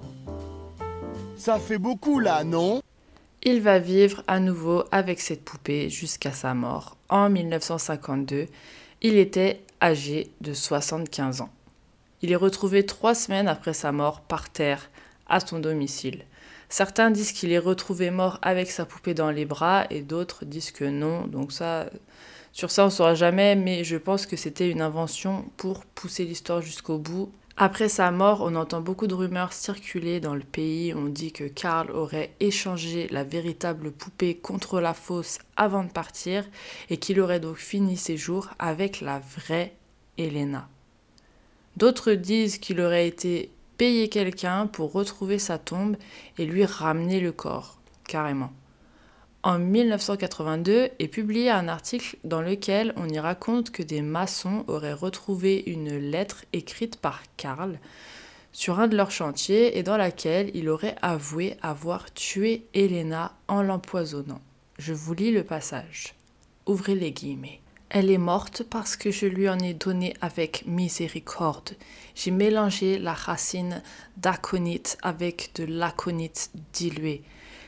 Ça 1.36 1.60
fait 1.60 1.78
beaucoup 1.78 2.20
là, 2.20 2.46
non? 2.46 2.82
Il 3.44 3.62
va 3.62 3.80
vivre 3.80 4.24
à 4.28 4.40
nouveau 4.40 4.86
avec 4.92 5.20
cette 5.20 5.44
poupée 5.44 5.90
jusqu'à 5.90 6.32
sa 6.32 6.54
mort 6.54 6.96
en 7.10 7.30
1952. 7.30 8.48
Il 9.02 9.18
était 9.18 9.62
âgé 9.82 10.32
de 10.40 10.54
75 10.54 11.42
ans. 11.42 11.50
Il 12.22 12.32
est 12.32 12.38
retrouvé 12.38 12.86
trois 12.86 13.14
semaines 13.14 13.48
après 13.48 13.74
sa 13.74 13.92
mort 13.92 14.22
par 14.22 14.50
terre 14.50 14.90
à 15.28 15.42
son 15.42 15.60
domicile. 15.60 16.24
Certains 16.70 17.12
disent 17.12 17.32
qu'il 17.32 17.52
est 17.52 17.60
retrouvé 17.60 18.12
mort 18.12 18.40
avec 18.42 18.70
sa 18.70 18.86
poupée 18.86 19.14
dans 19.14 19.32
les 19.32 19.46
bras 19.46 19.86
et 19.90 20.02
d'autres 20.02 20.44
disent 20.44 20.72
que 20.72 20.84
non. 20.84 21.26
Donc 21.28 21.52
ça, 21.52 21.90
sur 22.52 22.72
ça 22.72 22.84
on 22.84 22.88
ne 22.88 22.92
saura 22.92 23.16
jamais, 23.16 23.56
mais 23.56 23.84
je 23.84 23.96
pense 23.96 24.26
que 24.26 24.36
c'était 24.36 24.70
une 24.70 24.82
invention 24.82 25.46
pour 25.56 25.86
pousser 25.86 26.26
l'histoire 26.26 26.62
jusqu'au 26.62 26.98
bout. 26.98 27.32
Après 27.60 27.90
sa 27.90 28.12
mort, 28.12 28.42
on 28.44 28.54
entend 28.54 28.82
beaucoup 28.82 29.08
de 29.08 29.16
rumeurs 29.16 29.52
circuler 29.52 30.20
dans 30.20 30.36
le 30.36 30.44
pays. 30.44 30.94
On 30.94 31.06
dit 31.06 31.32
que 31.32 31.46
Karl 31.46 31.90
aurait 31.90 32.36
échangé 32.40 33.08
la 33.10 33.24
véritable 33.24 33.92
poupée 33.92 34.36
contre 34.36 34.80
la 34.80 34.94
fausse 34.94 35.40
avant 35.56 35.84
de 35.84 35.92
partir 35.92 36.46
et 36.92 36.98
qu'il 36.98 37.20
aurait 37.20 37.40
donc 37.40 37.58
fini 37.58 37.98
ses 37.98 38.16
jours 38.16 38.50
avec 38.60 39.02
la 39.02 39.20
vraie 39.20 39.74
Elena. 40.20 40.70
D'autres 41.78 42.14
disent 42.14 42.60
qu'il 42.60 42.80
aurait 42.80 43.08
été 43.08 43.50
payer 43.78 44.10
quelqu'un 44.10 44.68
pour 44.68 44.92
retrouver 44.92 45.40
sa 45.40 45.58
tombe 45.58 45.96
et 46.38 46.46
lui 46.46 46.66
ramener 46.66 47.20
le 47.20 47.32
corps, 47.32 47.80
carrément. 48.08 48.52
En 49.44 49.60
1982 49.60 50.90
est 51.00 51.08
publié 51.08 51.50
un 51.50 51.68
article 51.68 52.18
dans 52.24 52.42
lequel 52.42 52.94
on 52.98 53.08
y 53.08 53.20
raconte 53.20 53.72
que 53.72 53.84
des 53.84 54.02
maçons 54.02 54.66
auraient 54.68 54.94
retrouvé 54.94 55.64
une 55.68 55.98
lettre 55.98 56.44
écrite 56.54 56.98
par 56.98 57.22
Karl 57.38 57.80
sur 58.52 58.80
un 58.80 58.88
de 58.88 58.98
leurs 58.98 59.12
chantiers 59.12 59.78
et 59.78 59.84
dans 59.84 59.98
laquelle 59.98 60.50
il 60.56 60.68
aurait 60.68 60.96
avoué 61.02 61.56
avoir 61.62 62.12
tué 62.14 62.66
Elena 62.74 63.34
en 63.48 63.62
l'empoisonnant. 63.62 64.42
Je 64.80 64.94
vous 64.94 65.14
lis 65.14 65.32
le 65.32 65.44
passage. 65.44 66.16
Ouvrez 66.66 66.96
les 66.96 67.12
guillemets. 67.12 67.62
Elle 67.90 68.12
est 68.12 68.18
morte 68.18 68.64
parce 68.64 68.98
que 68.98 69.12
je 69.12 69.26
lui 69.26 69.48
en 69.48 69.60
ai 69.60 69.74
donné 69.74 70.14
avec 70.20 70.66
miséricorde. 70.68 71.72
J'ai 72.16 72.32
mélangé 72.32 73.00
la 73.00 73.14
racine 73.14 73.82
d'aconite 74.18 74.98
avec 75.04 75.52
de 75.56 75.64
l'aconite 75.64 76.52
dilué. 76.74 77.24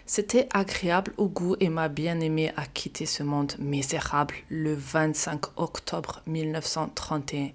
C'était 0.06 0.50
agréable 0.52 1.14
au 1.18 1.28
goût 1.28 1.56
et 1.60 1.70
ma 1.70 1.88
bien-aimée 1.88 2.52
a 2.58 2.66
quitté 2.66 3.06
ce 3.06 3.24
monde 3.24 3.54
misérable 3.60 4.34
le 4.50 4.74
25 4.74 5.58
octobre 5.58 6.22
1931. 6.26 7.52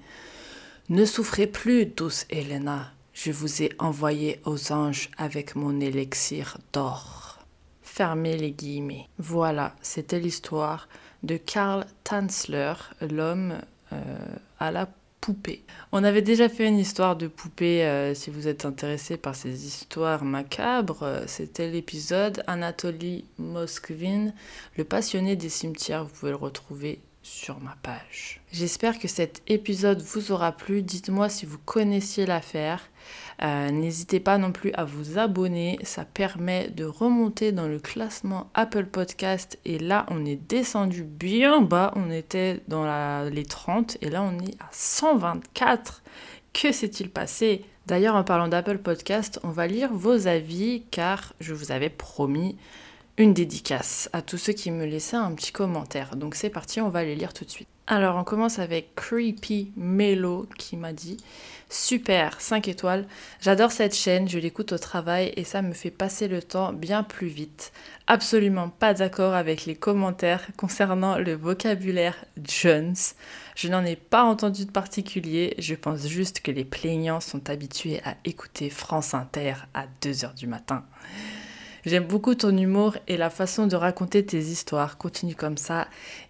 Ne 0.88 1.04
souffrez 1.04 1.46
plus, 1.46 1.84
douce 1.84 2.24
Helena. 2.30 2.92
Je 3.12 3.30
vous 3.30 3.62
ai 3.62 3.72
envoyé 3.78 4.40
aux 4.44 4.72
anges 4.72 5.10
avec 5.18 5.54
mon 5.54 5.80
élixir 5.80 6.58
d'or. 6.72 7.40
Fermez 7.82 8.36
les 8.36 8.52
guillemets. 8.52 9.08
Voilà, 9.18 9.74
c'était 9.82 10.18
l'histoire 10.18 10.88
de 11.24 11.36
Karl 11.36 11.86
Tanzler, 12.04 12.74
l'homme 13.00 13.58
euh, 13.92 13.96
à 14.58 14.70
la 14.70 14.88
poupée. 15.20 15.64
On 15.90 16.04
avait 16.04 16.20
déjà 16.20 16.50
fait 16.50 16.68
une 16.68 16.78
histoire 16.78 17.16
de 17.16 17.28
poupée, 17.28 17.84
euh, 17.84 18.14
si 18.14 18.30
vous 18.30 18.46
êtes 18.46 18.66
intéressé 18.66 19.16
par 19.16 19.34
ces 19.34 19.66
histoires 19.66 20.22
macabres, 20.22 21.02
euh, 21.02 21.24
c'était 21.26 21.70
l'épisode 21.70 22.44
Anatoly 22.46 23.24
Moskvin, 23.38 24.32
le 24.76 24.84
passionné 24.84 25.34
des 25.34 25.48
cimetières, 25.48 26.04
vous 26.04 26.10
pouvez 26.10 26.32
le 26.32 26.36
retrouver 26.36 27.00
sur 27.24 27.58
ma 27.60 27.74
page. 27.82 28.40
J'espère 28.52 28.98
que 28.98 29.08
cet 29.08 29.42
épisode 29.48 30.02
vous 30.02 30.30
aura 30.30 30.52
plu. 30.52 30.82
Dites-moi 30.82 31.28
si 31.28 31.46
vous 31.46 31.58
connaissiez 31.58 32.26
l'affaire. 32.26 32.82
Euh, 33.42 33.70
n'hésitez 33.70 34.20
pas 34.20 34.38
non 34.38 34.52
plus 34.52 34.72
à 34.74 34.84
vous 34.84 35.18
abonner. 35.18 35.78
Ça 35.82 36.04
permet 36.04 36.68
de 36.68 36.84
remonter 36.84 37.50
dans 37.50 37.66
le 37.66 37.80
classement 37.80 38.50
Apple 38.54 38.86
Podcast. 38.86 39.58
Et 39.64 39.78
là, 39.78 40.04
on 40.10 40.24
est 40.24 40.36
descendu 40.36 41.02
bien 41.02 41.62
bas. 41.62 41.92
On 41.96 42.10
était 42.10 42.60
dans 42.68 42.84
les 43.28 43.44
30 43.44 43.96
et 44.02 44.10
là, 44.10 44.22
on 44.22 44.38
est 44.38 44.54
à 44.60 44.68
124. 44.70 46.02
Que 46.52 46.72
s'est-il 46.72 47.10
passé? 47.10 47.64
D'ailleurs, 47.86 48.16
en 48.16 48.24
parlant 48.24 48.48
d'Apple 48.48 48.78
Podcast, 48.78 49.40
on 49.44 49.50
va 49.50 49.66
lire 49.66 49.92
vos 49.92 50.26
avis 50.26 50.84
car 50.90 51.32
je 51.40 51.52
vous 51.52 51.72
avais 51.72 51.90
promis 51.90 52.56
une 53.16 53.34
dédicace 53.34 54.08
à 54.12 54.22
tous 54.22 54.38
ceux 54.38 54.52
qui 54.52 54.70
me 54.70 54.86
laissaient 54.86 55.16
un 55.16 55.32
petit 55.34 55.52
commentaire. 55.52 56.16
Donc 56.16 56.34
c'est 56.34 56.50
parti, 56.50 56.80
on 56.80 56.88
va 56.88 57.04
les 57.04 57.14
lire 57.14 57.32
tout 57.32 57.44
de 57.44 57.50
suite. 57.50 57.68
Alors 57.86 58.16
on 58.16 58.24
commence 58.24 58.58
avec 58.58 58.94
Creepy 58.94 59.70
Melo 59.76 60.48
qui 60.58 60.76
m'a 60.76 60.92
dit 60.92 61.18
Super, 61.68 62.40
5 62.40 62.68
étoiles. 62.68 63.06
J'adore 63.40 63.72
cette 63.72 63.94
chaîne, 63.94 64.28
je 64.28 64.38
l'écoute 64.38 64.72
au 64.72 64.78
travail 64.78 65.32
et 65.36 65.44
ça 65.44 65.60
me 65.60 65.74
fait 65.74 65.90
passer 65.90 66.26
le 66.28 66.42
temps 66.42 66.72
bien 66.72 67.02
plus 67.02 67.26
vite. 67.26 67.72
Absolument 68.06 68.68
pas 68.68 68.94
d'accord 68.94 69.34
avec 69.34 69.66
les 69.66 69.74
commentaires 69.74 70.46
concernant 70.56 71.18
le 71.18 71.34
vocabulaire 71.34 72.24
Jones. 72.42 72.96
Je 73.54 73.68
n'en 73.68 73.84
ai 73.84 73.96
pas 73.96 74.24
entendu 74.24 74.64
de 74.64 74.70
particulier, 74.70 75.54
je 75.58 75.74
pense 75.74 76.06
juste 76.06 76.40
que 76.40 76.50
les 76.50 76.64
plaignants 76.64 77.20
sont 77.20 77.50
habitués 77.50 78.00
à 78.04 78.16
écouter 78.24 78.70
France 78.70 79.14
Inter 79.14 79.54
à 79.74 79.86
2h 80.02 80.34
du 80.34 80.46
matin. 80.46 80.84
J'aime 81.86 82.04
beaucoup 82.04 82.34
ton 82.34 82.56
humour 82.56 82.96
et 83.08 83.18
la 83.18 83.28
façon 83.28 83.66
de 83.66 83.76
raconter 83.76 84.24
tes 84.24 84.38
histoires. 84.38 84.96
Continue 84.96 85.34
comme 85.34 85.58
ça. 85.58 85.86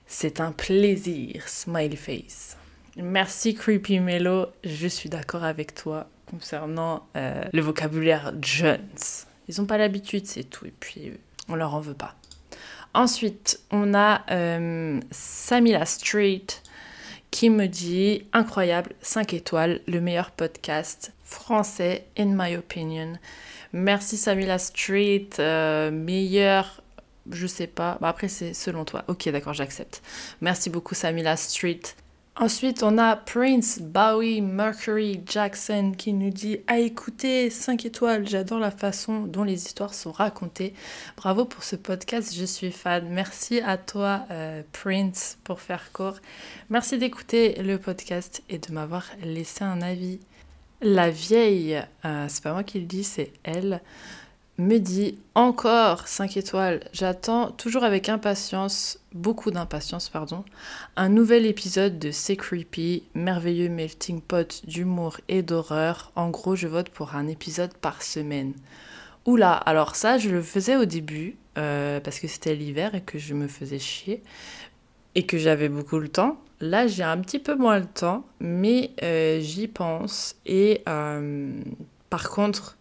C'est 0.07 0.41
un 0.41 0.51
plaisir. 0.51 1.49
Smiley 1.49 1.95
face. 1.95 2.57
Merci 2.97 3.55
Creepy 3.55 4.01
Mello. 4.01 4.47
Je 4.65 4.89
suis 4.89 5.09
d'accord 5.09 5.45
avec 5.45 5.75
toi 5.75 6.09
concernant 6.29 7.07
euh, 7.17 7.45
le 7.53 7.63
vocabulaire 7.63 8.33
Jones. 8.41 8.79
Ils 9.49 9.61
n'ont 9.61 9.67
pas 9.67 9.79
l'habitude, 9.79 10.27
c'est 10.27 10.43
tout. 10.43 10.67
Et 10.67 10.75
puis, 10.79 11.13
on 11.49 11.55
leur 11.55 11.75
en 11.75 11.81
veut 11.81 11.95
pas. 11.95 12.17
Ensuite, 12.93 13.61
on 13.71 13.95
a 13.95 14.23
euh, 14.33 15.01
Samila 15.13 15.87
Street 15.87 16.47
qui 17.31 17.51
me 17.51 17.67
dit 17.67 18.27
incroyable, 18.33 18.95
5 19.03 19.35
étoiles, 19.35 19.81
le 19.87 20.01
meilleur 20.01 20.31
podcast 20.31 21.13
français, 21.25 22.07
in 22.17 22.27
my 22.37 22.57
opinion. 22.57 23.15
Merci 23.77 24.17
Samila 24.17 24.61
Street, 24.61 25.31
euh, 25.41 25.91
meilleur, 25.91 26.81
je 27.29 27.49
sais 27.49 27.67
pas. 27.67 27.99
Bah, 28.01 28.09
après, 28.09 28.29
c'est 28.29 28.55
selon 28.55 28.85
toi. 28.85 29.03
Ok, 29.09 29.29
d'accord, 29.31 29.53
j'accepte. 29.53 30.01
Merci 30.41 30.71
beaucoup 30.71 30.95
Samila 30.95 31.37
Street. 31.37 31.81
Ensuite, 32.37 32.85
on 32.85 32.99
a 32.99 33.17
Prince, 33.17 33.81
Bowie, 33.81 34.41
Mercury, 34.43 35.21
Jackson 35.27 35.93
qui 35.99 36.13
nous 36.13 36.31
dit 36.31 36.59
À 36.69 36.79
écouter, 36.79 37.51
5 37.51 37.85
étoiles, 37.85 38.29
j'adore 38.29 38.61
la 38.61 38.71
façon 38.71 39.23
dont 39.23 39.43
les 39.43 39.67
histoires 39.67 39.93
sont 39.93 40.13
racontées. 40.13 40.73
Bravo 41.17 41.45
pour 41.45 41.65
ce 41.65 41.75
podcast, 41.75 42.33
je 42.33 42.45
suis 42.45 42.71
fan. 42.71 43.09
Merci 43.11 43.59
à 43.61 43.77
toi, 43.77 44.25
euh, 44.31 44.63
Prince, 44.71 45.37
pour 45.43 45.61
faire 45.61 45.91
court. 45.93 46.19
Merci 46.71 46.97
d'écouter 46.97 47.61
le 47.61 47.79
podcast 47.79 48.41
et 48.49 48.59
de 48.59 48.73
m'avoir 48.73 49.05
laissé 49.21 49.65
un 49.65 49.83
avis. 49.83 50.21
La 50.87 51.09
vieille, 51.09 51.83
euh, 52.05 52.27
c'est 52.29 52.43
pas 52.43 52.53
moi 52.53 52.63
qui 52.63 52.79
le 52.79 52.85
dis, 52.85 53.05
c'est 53.05 53.33
elle, 53.43 53.81
me 54.59 54.77
dit 54.77 55.17
encore 55.35 56.07
5 56.07 56.37
étoiles. 56.37 56.81
J'attends 56.93 57.51
toujours 57.53 57.85
avec 57.85 58.11
impatience, 58.11 58.99
beaucoup 59.15 59.51
d'impatience, 59.51 60.11
pardon, 60.11 60.45
un 60.97 61.09
nouvel 61.09 61.47
épisode 61.47 61.99
de 61.99 62.11
C'est 62.11 62.37
Creepy, 62.37 63.05
merveilleux 63.15 63.71
melting 63.71 64.21
pot 64.21 64.61
d'humour 64.67 65.17
et 65.29 65.41
d'horreur. 65.41 66.13
En 66.17 66.29
gros, 66.29 66.55
je 66.55 66.69
vote 66.69 66.91
pour 66.91 67.15
un 67.15 67.29
épisode 67.29 67.73
par 67.79 68.03
semaine. 68.03 68.53
Oula, 69.25 69.55
alors 69.55 69.97
ça, 69.97 70.19
je 70.19 70.29
le 70.29 70.43
faisais 70.43 70.77
au 70.77 70.85
début, 70.85 71.39
euh, 71.57 71.99
parce 72.01 72.21
que 72.21 72.29
c'était 72.29 72.55
l'hiver 72.55 72.95
et 72.95 73.01
que 73.01 73.19
je 73.19 73.33
me 73.33 73.49
faisais 73.49 73.79
chier, 73.79 74.23
et 75.15 75.25
que 75.25 75.39
j'avais 75.39 75.71
beaucoup 75.71 75.99
le 75.99 76.11
temps. 76.11 76.39
Là, 76.61 76.87
j'ai 76.87 77.03
un 77.03 77.19
petit 77.21 77.39
peu 77.39 77.57
moins 77.57 77.79
le 77.79 77.87
temps, 77.87 78.25
mais 78.41 78.93
euh, 79.03 79.41
j'y 79.41 79.69
pense. 79.69 80.37
Et 80.47 80.83
euh, 80.89 81.53
par 82.11 82.31
contre, 82.31 82.79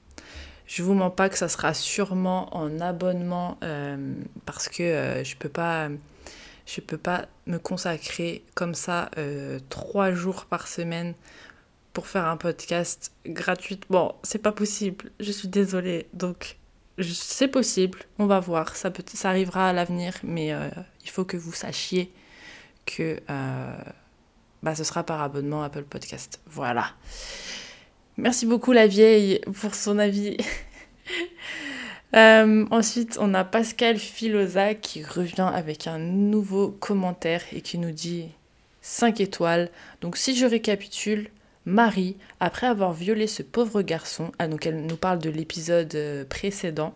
je 0.67 0.83
vous 0.83 0.93
mens 0.93 1.09
pas 1.09 1.29
que 1.29 1.37
ça 1.37 1.49
sera 1.49 1.73
sûrement 1.73 2.55
en 2.55 2.79
abonnement 2.79 3.57
euh, 3.63 4.13
parce 4.45 4.69
que 4.69 5.21
je 5.23 5.35
peux 5.35 5.49
pas, 5.49 5.89
je 6.65 6.81
peux 6.81 6.97
pas 6.97 7.25
me 7.47 7.57
consacrer 7.57 8.43
comme 8.53 8.75
ça 8.75 9.09
trois 9.69 10.13
jours 10.13 10.45
par 10.45 10.67
semaine 10.67 11.13
pour 11.93 12.07
faire 12.07 12.25
un 12.25 12.37
podcast 12.37 13.11
gratuitement. 13.25 14.15
C'est 14.23 14.41
pas 14.41 14.51
possible. 14.51 15.11
Je 15.19 15.31
suis 15.31 15.47
désolée. 15.47 16.07
Donc 16.13 16.57
c'est 17.01 17.47
possible. 17.47 17.99
On 18.19 18.27
va 18.27 18.39
voir. 18.39 18.75
Ça 18.75 18.91
peut, 18.91 19.03
ça 19.13 19.29
arrivera 19.29 19.69
à 19.69 19.73
l'avenir, 19.73 20.13
mais 20.23 20.53
il 21.03 21.09
faut 21.09 21.25
que 21.25 21.37
vous 21.37 21.53
sachiez 21.53 22.13
que 22.95 23.19
euh, 23.29 23.75
bah, 24.61 24.75
ce 24.75 24.83
sera 24.83 25.03
par 25.03 25.21
abonnement 25.21 25.63
Apple 25.63 25.83
Podcast. 25.83 26.39
Voilà. 26.45 26.87
Merci 28.17 28.45
beaucoup 28.45 28.71
la 28.71 28.87
vieille 28.87 29.41
pour 29.61 29.75
son 29.75 29.99
avis. 29.99 30.37
Euh, 32.15 32.67
ensuite, 32.69 33.17
on 33.19 33.33
a 33.33 33.43
Pascal 33.43 33.97
Filosa 33.97 34.75
qui 34.75 35.03
revient 35.03 35.49
avec 35.51 35.87
un 35.87 35.97
nouveau 35.97 36.69
commentaire 36.69 37.41
et 37.51 37.61
qui 37.61 37.79
nous 37.79 37.89
dit 37.89 38.29
5 38.81 39.19
étoiles. 39.19 39.71
Donc 40.01 40.15
si 40.15 40.35
je 40.35 40.45
récapitule, 40.45 41.31
Marie, 41.65 42.15
après 42.39 42.67
avoir 42.67 42.93
violé 42.93 43.25
ce 43.25 43.41
pauvre 43.41 43.81
garçon, 43.81 44.31
ah, 44.37 44.47
donc 44.47 44.67
elle 44.67 44.85
nous 44.85 44.95
parle 44.95 45.17
de 45.17 45.31
l'épisode 45.31 45.95
euh, 45.95 46.23
précédent, 46.23 46.93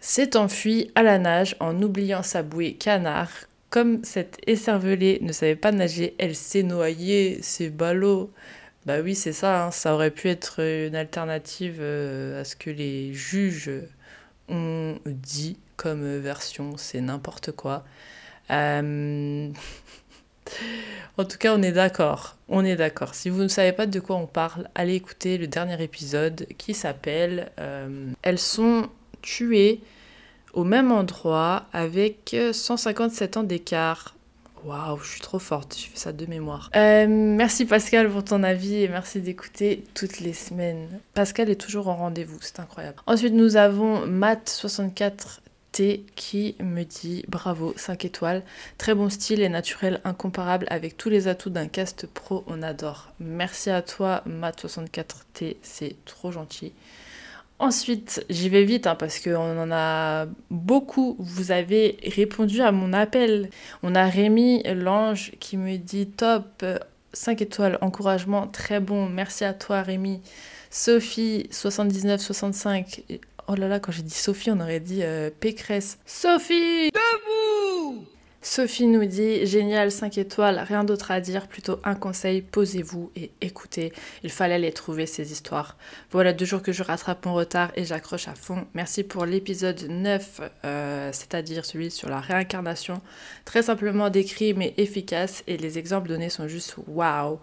s'est 0.00 0.36
enfuie 0.36 0.90
à 0.94 1.02
la 1.02 1.18
nage 1.18 1.56
en 1.58 1.80
oubliant 1.80 2.22
sa 2.22 2.42
bouée 2.42 2.74
canard. 2.74 3.30
Comme 3.70 4.04
cette 4.04 4.38
écervelée 4.48 5.18
ne 5.22 5.32
savait 5.32 5.56
pas 5.56 5.70
nager, 5.70 6.14
elle 6.18 6.34
s'est 6.34 6.64
noyée, 6.64 7.38
c'est 7.40 7.70
ballot. 7.70 8.32
Bah 8.84 9.00
oui, 9.00 9.14
c'est 9.14 9.32
ça, 9.32 9.66
hein. 9.66 9.70
ça 9.70 9.94
aurait 9.94 10.10
pu 10.10 10.28
être 10.28 10.60
une 10.60 10.96
alternative 10.96 11.78
euh, 11.80 12.40
à 12.40 12.44
ce 12.44 12.56
que 12.56 12.70
les 12.70 13.14
juges 13.14 13.70
ont 14.48 14.98
dit 15.06 15.56
comme 15.76 16.18
version, 16.18 16.76
c'est 16.76 17.00
n'importe 17.00 17.52
quoi. 17.52 17.84
Euh, 18.50 19.48
en 21.16 21.24
tout 21.24 21.38
cas, 21.38 21.54
on 21.54 21.62
est 21.62 21.72
d'accord. 21.72 22.36
On 22.48 22.64
est 22.64 22.76
d'accord. 22.76 23.14
Si 23.14 23.30
vous 23.30 23.42
ne 23.42 23.48
savez 23.48 23.72
pas 23.72 23.86
de 23.86 24.00
quoi 24.00 24.16
on 24.16 24.26
parle, 24.26 24.68
allez 24.74 24.94
écouter 24.94 25.38
le 25.38 25.46
dernier 25.46 25.80
épisode 25.82 26.46
qui 26.58 26.74
s'appelle 26.74 27.52
euh, 27.60 28.10
Elles 28.22 28.38
sont 28.38 28.88
tuées 29.22 29.80
au 30.52 30.64
même 30.64 30.92
endroit 30.92 31.64
avec 31.72 32.36
157 32.52 33.36
ans 33.36 33.42
d'écart. 33.42 34.14
Waouh, 34.64 34.98
je 34.98 35.12
suis 35.12 35.20
trop 35.20 35.38
forte, 35.38 35.76
je 35.78 35.86
fais 35.86 35.96
ça 35.96 36.12
de 36.12 36.26
mémoire. 36.26 36.70
Euh, 36.76 37.06
merci 37.08 37.64
Pascal 37.64 38.10
pour 38.10 38.24
ton 38.24 38.42
avis 38.42 38.82
et 38.82 38.88
merci 38.88 39.20
d'écouter 39.20 39.84
toutes 39.94 40.20
les 40.20 40.34
semaines. 40.34 41.00
Pascal 41.14 41.48
est 41.48 41.60
toujours 41.60 41.88
en 41.88 41.96
rendez-vous, 41.96 42.36
c'est 42.42 42.60
incroyable. 42.60 42.98
Ensuite, 43.06 43.32
nous 43.32 43.56
avons 43.56 44.06
Matt64T 44.06 46.02
qui 46.14 46.56
me 46.60 46.82
dit 46.82 47.24
bravo, 47.28 47.72
5 47.76 48.04
étoiles. 48.04 48.42
Très 48.76 48.94
bon 48.94 49.08
style 49.08 49.40
et 49.40 49.48
naturel, 49.48 50.02
incomparable 50.04 50.66
avec 50.68 50.98
tous 50.98 51.08
les 51.08 51.26
atouts 51.26 51.48
d'un 51.48 51.68
cast 51.68 52.06
pro, 52.06 52.44
on 52.46 52.62
adore. 52.62 53.08
Merci 53.18 53.70
à 53.70 53.80
toi, 53.80 54.22
Matt64T, 54.28 55.56
c'est 55.62 55.96
trop 56.04 56.32
gentil. 56.32 56.74
Ensuite, 57.60 58.24
j'y 58.30 58.48
vais 58.48 58.64
vite 58.64 58.86
hein, 58.86 58.94
parce 58.94 59.20
qu'on 59.20 59.58
en 59.58 59.70
a 59.70 60.24
beaucoup. 60.50 61.14
Vous 61.18 61.52
avez 61.52 61.98
répondu 62.02 62.62
à 62.62 62.72
mon 62.72 62.94
appel. 62.94 63.50
On 63.82 63.94
a 63.94 64.06
Rémi 64.06 64.62
Lange 64.64 65.32
qui 65.40 65.58
me 65.58 65.76
dit 65.76 66.06
top, 66.06 66.64
5 67.12 67.42
étoiles, 67.42 67.76
encouragement, 67.82 68.46
très 68.46 68.80
bon. 68.80 69.10
Merci 69.10 69.44
à 69.44 69.52
toi 69.52 69.82
Rémi. 69.82 70.22
Sophie, 70.70 71.50
79-65. 71.52 73.20
Oh 73.46 73.54
là 73.56 73.68
là, 73.68 73.78
quand 73.78 73.92
j'ai 73.92 74.04
dit 74.04 74.14
Sophie, 74.14 74.50
on 74.50 74.60
aurait 74.60 74.80
dit 74.80 75.02
euh, 75.02 75.28
Pécresse. 75.28 75.98
Sophie 76.06 76.90
Debout 76.90 78.06
Sophie 78.42 78.86
nous 78.86 79.04
dit 79.04 79.44
génial 79.44 79.92
5 79.92 80.16
étoiles, 80.16 80.64
rien 80.66 80.82
d'autre 80.82 81.10
à 81.10 81.20
dire, 81.20 81.46
plutôt 81.46 81.78
un 81.84 81.94
conseil, 81.94 82.40
posez-vous 82.40 83.12
et 83.14 83.32
écoutez. 83.42 83.92
Il 84.24 84.30
fallait 84.30 84.58
les 84.58 84.72
trouver 84.72 85.04
ces 85.04 85.30
histoires. 85.30 85.76
Voilà 86.10 86.32
deux 86.32 86.46
jours 86.46 86.62
que 86.62 86.72
je 86.72 86.82
rattrape 86.82 87.26
mon 87.26 87.34
retard 87.34 87.70
et 87.74 87.84
j'accroche 87.84 88.28
à 88.28 88.34
fond. 88.34 88.66
Merci 88.72 89.04
pour 89.04 89.26
l'épisode 89.26 89.82
9, 89.90 90.40
euh, 90.64 91.10
c'est-à-dire 91.12 91.66
celui 91.66 91.90
sur 91.90 92.08
la 92.08 92.20
réincarnation. 92.20 93.02
Très 93.44 93.62
simplement 93.62 94.08
décrit 94.08 94.54
mais 94.54 94.72
efficace 94.78 95.44
et 95.46 95.58
les 95.58 95.76
exemples 95.76 96.08
donnés 96.08 96.30
sont 96.30 96.48
juste 96.48 96.76
waouh. 96.86 97.40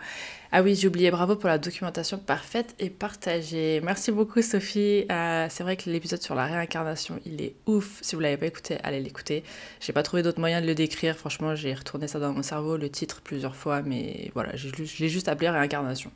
Ah 0.51 0.61
oui, 0.61 0.75
j'ai 0.75 0.87
oublié, 0.87 1.11
bravo 1.11 1.35
pour 1.35 1.49
la 1.49 1.57
documentation 1.57 2.17
parfaite 2.17 2.73
et 2.79 2.89
partagée. 2.89 3.81
Merci 3.83 4.13
beaucoup 4.13 4.41
Sophie. 4.41 5.05
Euh, 5.11 5.47
c'est 5.49 5.63
vrai 5.63 5.75
que 5.75 5.89
l'épisode 5.89 6.21
sur 6.21 6.35
la 6.35 6.45
réincarnation, 6.45 7.19
il 7.25 7.41
est 7.41 7.55
ouf. 7.65 7.99
Si 8.01 8.15
vous 8.15 8.21
l'avez 8.21 8.37
pas 8.37 8.45
écouté, 8.45 8.77
allez 8.83 9.01
l'écouter. 9.01 9.43
J'ai 9.81 9.91
pas 9.91 10.03
trouvé 10.03 10.23
d'autre 10.23 10.39
moyen 10.39 10.61
de 10.61 10.65
le 10.65 10.73
décrire. 10.73 11.17
Franchement, 11.17 11.53
j'ai 11.55 11.73
retourné 11.73 12.07
ça 12.07 12.19
dans 12.19 12.31
mon 12.31 12.43
cerveau, 12.43 12.77
le 12.77 12.89
titre 12.89 13.19
plusieurs 13.21 13.57
fois, 13.57 13.81
mais 13.81 14.31
voilà, 14.35 14.55
je 14.55 14.69
l'ai 14.99 15.09
juste 15.09 15.27
appelé 15.27 15.49
réincarnation. 15.49 16.11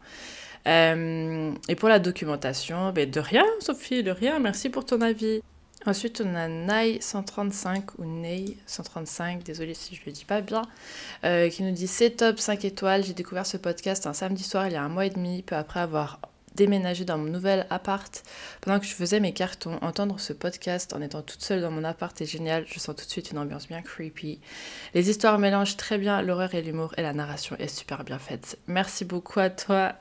Euh, 0.65 1.52
et 1.67 1.76
pour 1.76 1.89
la 1.89 2.00
documentation, 2.00 2.91
ben 2.94 3.10
de 3.10 3.20
rien 3.20 3.46
Sophie, 3.60 4.02
de 4.02 4.12
rien. 4.12 4.39
Merci 4.39 4.70
pour 4.70 4.86
ton 4.86 5.02
avis. 5.02 5.41
Ensuite, 5.86 6.22
on 6.24 6.36
a 6.36 6.48
Nai135 6.48 7.82
ou 7.98 8.06
Ney135, 8.06 9.41
désolé 9.44 9.74
si 9.74 9.96
je 9.96 10.02
le 10.06 10.12
dis 10.12 10.26
pas 10.26 10.41
bien, 10.41 10.62
euh, 11.24 11.50
qui 11.50 11.63
nous 11.63 11.72
dit 11.72 11.88
c'est 11.88 12.12
top 12.12 12.39
5 12.39 12.65
étoiles. 12.65 13.04
J'ai 13.04 13.13
découvert 13.13 13.48
ce 13.48 13.58
podcast 13.58 14.06
un 14.06 14.13
samedi 14.13 14.44
soir 14.44 14.67
il 14.67 14.74
y 14.74 14.76
a 14.76 14.84
un 14.84 14.89
mois 14.89 15.08
et 15.08 15.10
demi, 15.10 15.41
peu 15.41 15.56
après 15.56 15.80
avoir 15.80 16.20
déménagé 16.56 17.06
dans 17.06 17.17
mon 17.17 17.32
nouvel 17.32 17.65
appart. 17.70 18.24
Pendant 18.62 18.80
que 18.80 18.86
je 18.86 18.94
faisais 18.94 19.20
mes 19.20 19.34
cartons, 19.34 19.78
entendre 19.82 20.20
ce 20.20 20.34
podcast 20.34 20.94
en 20.94 21.02
étant 21.02 21.22
toute 21.22 21.41
seule 21.41 21.62
dans 21.62 21.72
mon 21.72 21.84
appart 21.84 22.20
est 22.22 22.26
génial. 22.26 22.65
Je 22.67 22.80
sens 22.80 22.96
tout 22.96 23.06
de 23.06 23.10
suite 23.10 23.32
une 23.32 23.38
ambiance 23.39 23.67
bien 23.67 23.82
creepy. 23.82 24.39
Les 24.94 25.10
histoires 25.10 25.39
mélangent 25.39 25.78
très 25.78 25.98
bien 25.98 26.22
l'horreur 26.22 26.54
et 26.54 26.62
l'humour 26.62 26.94
et 26.98 27.02
la 27.02 27.13
narration 27.13 27.56
est 27.58 27.67
super 27.67 28.04
bien 28.04 28.20
faite. 28.20 28.60
Merci 28.67 29.06
beaucoup 29.06 29.39
à 29.39 29.50
toi, 29.50 29.94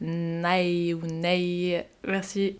Nai 0.00 0.92
ou 0.92 1.06
Ney. 1.06 1.86
Merci. 2.04 2.58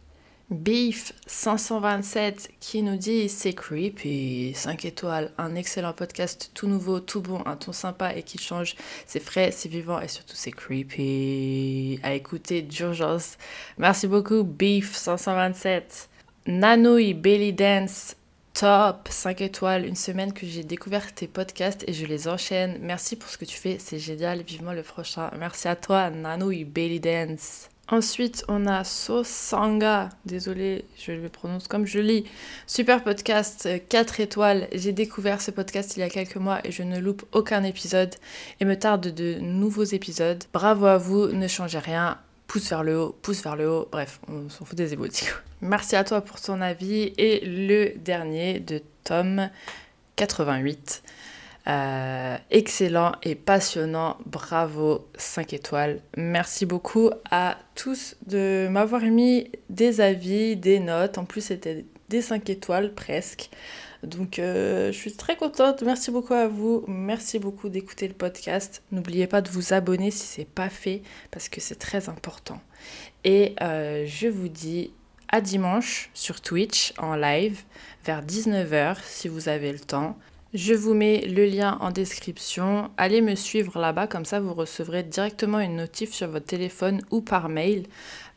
Beef 0.53 1.15
527 1.27 2.51
qui 2.61 2.83
nous 2.83 2.97
dit 2.97 3.31
c'est 3.31 3.55
creepy, 3.55 4.53
5 4.55 4.85
étoiles, 4.85 5.33
un 5.39 5.55
excellent 5.55 5.95
podcast 5.95 6.51
tout 6.53 6.67
nouveau, 6.67 7.01
tout 7.01 7.23
bon, 7.23 7.43
un 7.47 7.57
ton 7.57 7.73
sympa 7.73 8.15
et 8.15 8.23
qui 8.23 8.37
change, 8.37 8.77
c'est 9.07 9.19
frais, 9.19 9.51
c'est 9.51 9.71
vivant 9.71 9.99
et 9.99 10.09
surtout 10.09 10.37
c'est 10.37 10.51
creepy. 10.51 11.99
À 12.03 12.13
écouter 12.13 12.61
d'urgence. 12.61 13.39
Merci 13.79 14.07
beaucoup 14.07 14.45
Beef 14.45 14.95
527. 14.95 16.11
Nanouille 16.47 17.15
Belly 17.15 17.55
Dance 17.55 18.17
Top 18.53 19.09
5 19.09 19.41
étoiles, 19.41 19.87
une 19.87 19.97
semaine 19.97 20.35
que 20.35 20.47
j'ai 20.47 20.65
découvert 20.65 21.15
tes 21.15 21.27
podcasts 21.27 21.83
et 21.89 21.95
je 21.95 22.05
les 22.05 22.29
enchaîne. 22.29 22.77
Merci 22.83 23.17
pour 23.17 23.31
ce 23.31 23.39
que 23.39 23.47
tu 23.47 23.57
fais, 23.57 23.79
c'est 23.79 23.99
génial, 23.99 24.43
vivement 24.43 24.75
le 24.75 24.83
prochain. 24.83 25.31
Merci 25.39 25.69
à 25.69 25.77
toi 25.77 26.11
Nanouille 26.11 26.65
Belly 26.65 27.01
Dance. 27.01 27.72
Ensuite, 27.89 28.45
on 28.49 28.67
a 28.67 28.85
Sosanga. 28.85 30.09
Désolée, 30.25 30.85
je 30.97 31.13
le 31.13 31.29
prononce 31.29 31.69
comme 31.69 31.85
je 31.85 31.99
lis. 31.99 32.25
Super 32.67 33.03
podcast, 33.03 33.69
4 33.89 34.21
étoiles. 34.21 34.69
J'ai 34.73 34.93
découvert 34.93 35.41
ce 35.41 35.51
podcast 35.51 35.97
il 35.97 36.01
y 36.01 36.03
a 36.03 36.09
quelques 36.09 36.37
mois 36.37 36.61
et 36.65 36.71
je 36.71 36.83
ne 36.83 36.99
loupe 36.99 37.25
aucun 37.33 37.65
épisode 37.65 38.15
et 38.61 38.65
me 38.65 38.79
tarde 38.79 39.09
de 39.09 39.35
nouveaux 39.41 39.85
épisodes. 39.85 40.43
Bravo 40.53 40.87
à 40.87 40.97
vous, 40.97 41.27
ne 41.27 41.49
changez 41.49 41.79
rien. 41.79 42.19
Pouce 42.47 42.71
vers 42.71 42.85
le 42.85 42.99
haut, 42.99 43.17
pouce 43.21 43.43
vers 43.43 43.57
le 43.57 43.69
haut. 43.69 43.89
Bref, 43.91 44.21
on 44.29 44.49
s'en 44.49 44.65
fout 44.65 44.77
des 44.77 44.93
émotions. 44.93 45.35
Merci 45.61 45.97
à 45.97 46.05
toi 46.05 46.21
pour 46.21 46.41
ton 46.41 46.61
avis. 46.61 47.13
Et 47.19 47.45
le 47.45 47.99
dernier 47.99 48.61
de 48.61 48.81
Tom 49.05 49.51
88. 50.17 51.03
Euh, 51.69 52.37
excellent 52.51 53.13
et 53.23 53.35
passionnant. 53.35 54.17
Bravo, 54.27 55.07
5 55.17 55.53
étoiles. 55.53 56.01
Merci 56.17 56.67
beaucoup 56.67 57.11
à 57.31 57.57
tous 57.75 58.17
de 58.27 58.69
m'avoir 58.71 59.03
mis 59.03 59.51
des 59.71 60.01
avis, 60.01 60.57
des 60.57 60.81
notes. 60.81 61.19
En 61.19 61.25
plus, 61.25 61.41
c'était 61.43 61.85
des 62.09 62.23
5 62.23 62.51
étoiles 62.51 62.95
presque. 62.95 63.51
Donc, 64.03 64.41
euh, 64.41 64.91
je 64.91 64.97
suis 64.97 65.13
très 65.13 65.37
contente. 65.37 65.83
Merci 65.83 66.11
beaucoup 66.11 66.35
à 66.35 66.49
vous. 66.49 66.85
Merci 66.89 67.39
beaucoup 67.39 67.69
d'écouter 67.69 68.09
le 68.09 68.15
podcast. 68.15 68.83
N'oubliez 68.91 69.29
pas 69.29 69.41
de 69.41 69.49
vous 69.49 69.73
abonner 69.73 70.11
si 70.11 70.27
c'est 70.27 70.45
pas 70.49 70.69
fait 70.69 71.03
parce 71.31 71.49
que 71.49 71.61
c'est 71.61 71.77
très 71.77 72.09
important. 72.09 72.61
Et 73.23 73.55
euh, 73.63 74.05
je 74.07 74.27
vous 74.27 74.49
dis 74.49 74.91
à 75.29 75.41
dimanche 75.41 76.11
sur 76.13 76.41
Twitch 76.41 76.93
en 76.99 77.15
live 77.15 77.63
vers 78.05 78.25
19h 78.25 78.97
si 79.05 79.29
vous 79.29 79.49
avez 79.49 79.71
le 79.71 79.79
temps. 79.79 80.19
Je 80.55 80.75
vous 80.75 80.93
mets 80.93 81.23
le 81.27 81.47
lien 81.47 81.79
en 81.81 81.91
description. 81.91 82.91
Allez 82.99 83.23
me 83.23 83.35
suivre 83.37 83.79
là-bas, 83.79 84.07
comme 84.07 84.27
ça 84.27 84.39
vous 84.39 84.53
recevrez 84.53 85.03
directement 85.03 85.61
une 85.61 85.77
notif 85.77 86.13
sur 86.13 86.29
votre 86.29 86.45
téléphone 86.45 87.01
ou 87.11 87.23
par 87.23 87.49
mail 87.49 87.87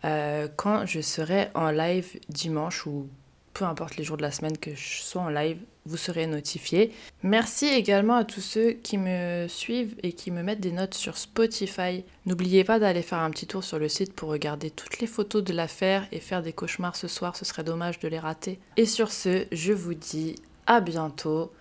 euh, 0.05 0.47
quand 0.55 0.85
je 0.85 1.01
serai 1.01 1.49
en 1.55 1.71
live 1.71 2.17
dimanche 2.29 2.85
ou 2.85 3.09
peu 3.53 3.65
importe 3.65 3.97
les 3.97 4.05
jours 4.05 4.15
de 4.15 4.21
la 4.21 4.31
semaine 4.31 4.57
que 4.57 4.75
je 4.75 5.01
sois 5.01 5.23
en 5.23 5.29
live, 5.29 5.57
vous 5.85 5.97
serez 5.97 6.25
notifié. 6.25 6.93
Merci 7.21 7.65
également 7.65 8.15
à 8.15 8.23
tous 8.23 8.41
ceux 8.41 8.71
qui 8.71 8.97
me 8.97 9.47
suivent 9.49 9.95
et 10.01 10.13
qui 10.13 10.31
me 10.31 10.41
mettent 10.41 10.61
des 10.61 10.71
notes 10.71 10.93
sur 10.93 11.17
Spotify. 11.17 12.05
N'oubliez 12.25 12.63
pas 12.63 12.79
d'aller 12.79 13.01
faire 13.01 13.19
un 13.19 13.29
petit 13.29 13.47
tour 13.47 13.63
sur 13.63 13.77
le 13.77 13.89
site 13.89 14.13
pour 14.13 14.29
regarder 14.29 14.71
toutes 14.71 14.99
les 14.99 15.07
photos 15.07 15.43
de 15.43 15.51
l'affaire 15.51 16.07
et 16.13 16.21
faire 16.21 16.41
des 16.41 16.53
cauchemars 16.53 16.95
ce 16.95 17.09
soir, 17.09 17.35
ce 17.35 17.43
serait 17.43 17.65
dommage 17.65 17.99
de 17.99 18.07
les 18.07 18.19
rater. 18.19 18.57
Et 18.77 18.85
sur 18.85 19.11
ce, 19.11 19.45
je 19.51 19.73
vous 19.73 19.95
dis 19.95 20.35
à 20.65 20.79
bientôt 20.79 21.51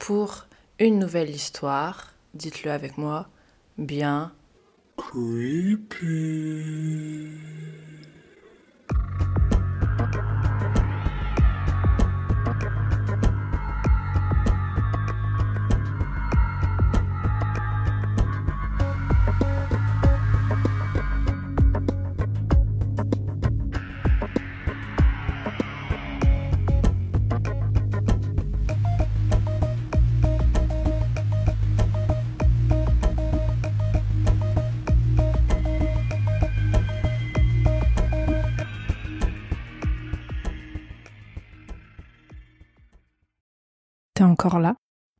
pour 0.00 0.46
une 0.80 0.98
nouvelle 0.98 1.30
histoire, 1.30 2.14
dites-le 2.34 2.72
avec 2.72 2.98
moi, 2.98 3.28
bien. 3.78 4.32
Creepy. 4.96 6.08